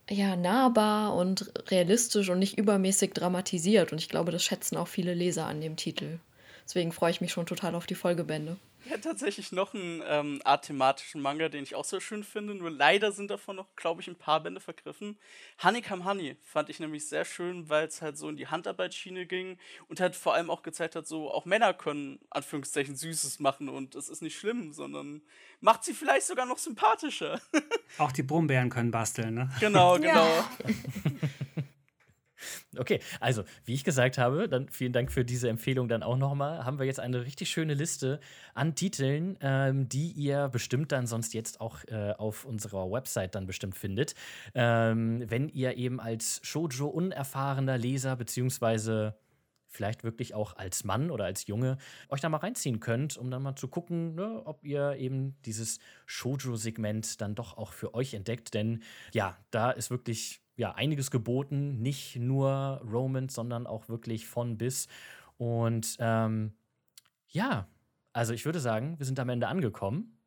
[0.09, 3.91] ja, nahbar und realistisch und nicht übermäßig dramatisiert.
[3.91, 6.19] Und ich glaube, das schätzen auch viele Leser an dem Titel.
[6.65, 8.57] Deswegen freue ich mich schon total auf die Folgebände.
[8.89, 12.55] Ja, tatsächlich noch einen ähm, athematischen Manga, den ich auch sehr schön finde.
[12.55, 15.17] Nur leider sind davon noch, glaube ich, ein paar Bände vergriffen.
[15.63, 19.57] Honeycomb Honey fand ich nämlich sehr schön, weil es halt so in die Handarbeitsschiene ging
[19.87, 23.95] und halt vor allem auch gezeigt hat, so auch Männer können Anführungszeichen Süßes machen und
[23.95, 25.21] das ist nicht schlimm, sondern
[25.59, 27.41] macht sie vielleicht sogar noch sympathischer.
[27.97, 29.49] auch die Brombeeren können basteln, ne?
[29.59, 30.25] Genau, genau.
[30.25, 30.49] Ja.
[32.77, 36.65] Okay, also wie ich gesagt habe, dann vielen Dank für diese Empfehlung dann auch nochmal.
[36.65, 38.19] Haben wir jetzt eine richtig schöne Liste
[38.53, 43.47] an Titeln, ähm, die ihr bestimmt dann sonst jetzt auch äh, auf unserer Website dann
[43.47, 44.15] bestimmt findet.
[44.53, 49.15] Ähm, wenn ihr eben als Shoujo unerfahrener Leser beziehungsweise
[49.67, 51.77] vielleicht wirklich auch als Mann oder als Junge
[52.09, 55.79] euch da mal reinziehen könnt, um dann mal zu gucken, ne, ob ihr eben dieses
[56.05, 58.53] Shoujo-Segment dann doch auch für euch entdeckt.
[58.53, 58.81] Denn
[59.13, 64.87] ja, da ist wirklich ja, einiges geboten, nicht nur Romans, sondern auch wirklich von bis.
[65.37, 66.53] Und ähm,
[67.27, 67.67] ja,
[68.11, 70.17] also ich würde sagen, wir sind am Ende angekommen.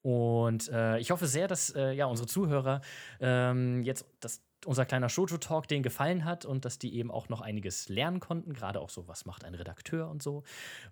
[0.00, 2.80] Und äh, ich hoffe sehr, dass äh, ja, unsere Zuhörer
[3.20, 7.40] ähm, jetzt dass unser kleiner Shoujo-Talk denen gefallen hat und dass die eben auch noch
[7.40, 10.44] einiges lernen konnten, gerade auch so, was macht ein Redakteur und so.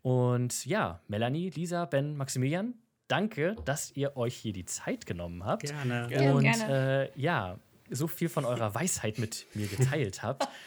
[0.02, 2.74] Und ja, Melanie, Lisa, Ben, Maximilian,
[3.06, 5.62] danke, dass ihr euch hier die Zeit genommen habt.
[5.62, 6.34] Gerne.
[6.34, 7.10] Und gerne.
[7.14, 7.58] Äh, ja,
[7.90, 10.48] so viel von eurer Weisheit mit mir geteilt habt.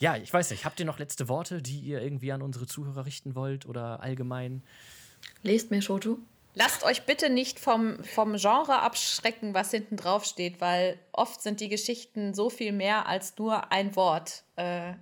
[0.00, 3.04] Ja, ich weiß nicht, habt ihr noch letzte Worte, die ihr irgendwie an unsere Zuhörer
[3.04, 4.62] richten wollt oder allgemein?
[5.42, 6.18] Lest mir Shoto.
[6.54, 11.58] Lasst euch bitte nicht vom, vom Genre abschrecken, was hinten drauf steht, weil oft sind
[11.58, 14.44] die Geschichten so viel mehr als nur ein Wort.
[14.54, 14.94] Äh,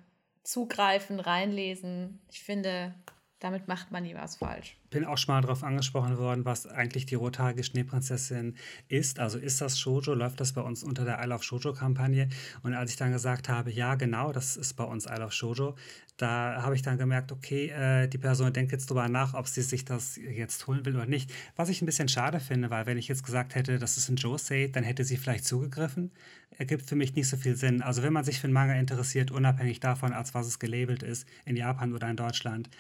[0.46, 2.20] zugreifen, reinlesen.
[2.30, 2.94] Ich finde,
[3.38, 4.78] damit macht man nie was falsch.
[4.88, 8.56] Bin auch schon mal darauf angesprochen worden, was eigentlich die rothaarige Schneeprinzessin
[8.88, 9.18] ist.
[9.18, 10.14] Also ist das Shoujo?
[10.14, 12.30] Läuft das bei uns unter der I Love Shoujo-Kampagne?
[12.62, 15.74] Und als ich dann gesagt habe, ja, genau, das ist bei uns I Love Shoujo,
[16.16, 19.60] da habe ich dann gemerkt, okay, äh, die Person denkt jetzt drüber nach, ob sie
[19.60, 21.30] sich das jetzt holen will oder nicht.
[21.56, 24.16] Was ich ein bisschen schade finde, weil wenn ich jetzt gesagt hätte, das ist ein
[24.16, 26.10] Josei, dann hätte sie vielleicht zugegriffen.
[26.56, 27.82] Ergibt für mich nicht so viel Sinn.
[27.82, 31.28] Also wenn man sich für einen Manga interessiert, unabhängig davon, als was es gelabelt ist,
[31.44, 32.70] in Japan oder in Deutschland,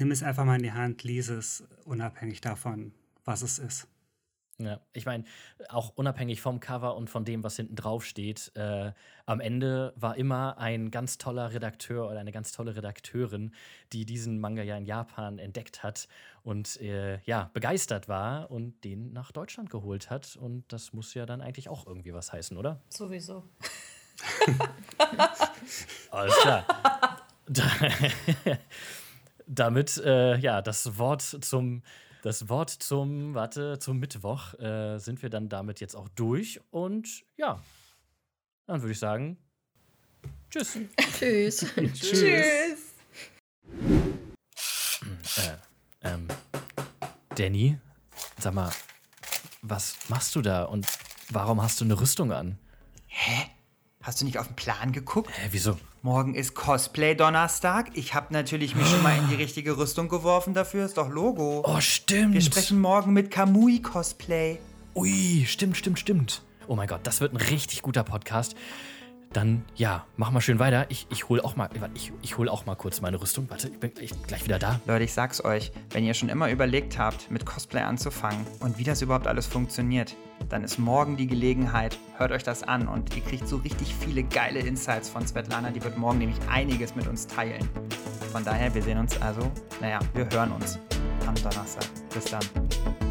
[0.00, 2.92] nimm es einfach mal in die Hand, lies es, unabhängig davon,
[3.24, 3.86] was es ist.
[4.58, 5.24] Ja, ich meine,
[5.68, 8.92] auch unabhängig vom Cover und von dem, was hinten drauf steht, äh,
[9.24, 13.54] am Ende war immer ein ganz toller Redakteur oder eine ganz tolle Redakteurin,
[13.94, 16.08] die diesen Manga ja in Japan entdeckt hat
[16.42, 20.36] und äh, ja, begeistert war und den nach Deutschland geholt hat.
[20.36, 22.82] Und das muss ja dann eigentlich auch irgendwie was heißen, oder?
[22.90, 23.44] Sowieso.
[26.10, 26.66] Alles klar.
[29.50, 31.82] damit äh, ja das Wort zum
[32.22, 37.24] das Wort zum warte zum Mittwoch äh, sind wir dann damit jetzt auch durch und
[37.36, 37.60] ja
[38.66, 39.38] dann würde ich sagen
[40.50, 40.78] tschüss.
[41.14, 41.66] Tschüss.
[41.94, 42.94] Tschüss.
[45.36, 45.56] Äh,
[46.02, 46.28] ähm,
[47.34, 47.78] Danny
[48.38, 48.70] sag mal
[49.62, 50.86] was machst du da und
[51.30, 52.58] warum hast du eine Rüstung an?
[53.06, 53.50] Hä
[54.02, 57.90] hast du nicht auf den Plan geguckt hä wieso Morgen ist Cosplay-Donnerstag.
[57.92, 60.86] Ich habe natürlich mich schon mal in die richtige Rüstung geworfen dafür.
[60.86, 61.62] Ist doch Logo.
[61.66, 62.32] Oh, stimmt.
[62.32, 64.56] Wir sprechen morgen mit Kamui-Cosplay.
[64.94, 66.40] Ui, stimmt, stimmt, stimmt.
[66.68, 68.56] Oh mein Gott, das wird ein richtig guter Podcast.
[69.32, 70.86] Dann, ja, mach mal schön weiter.
[70.88, 73.48] Ich, ich hol auch mal, ich, ich hol auch mal kurz meine Rüstung.
[73.48, 74.80] Warte, ich bin ich, gleich wieder da.
[74.86, 78.82] Leute, ich sag's euch, wenn ihr schon immer überlegt habt, mit Cosplay anzufangen und wie
[78.82, 80.16] das überhaupt alles funktioniert,
[80.48, 81.96] dann ist morgen die Gelegenheit.
[82.16, 85.70] Hört euch das an und ihr kriegt so richtig viele geile Insights von Svetlana.
[85.70, 87.68] Die wird morgen nämlich einiges mit uns teilen.
[88.32, 89.48] Von daher, wir sehen uns also,
[89.80, 90.80] naja, wir hören uns
[91.28, 91.84] am Donnerstag.
[92.12, 93.09] Bis dann.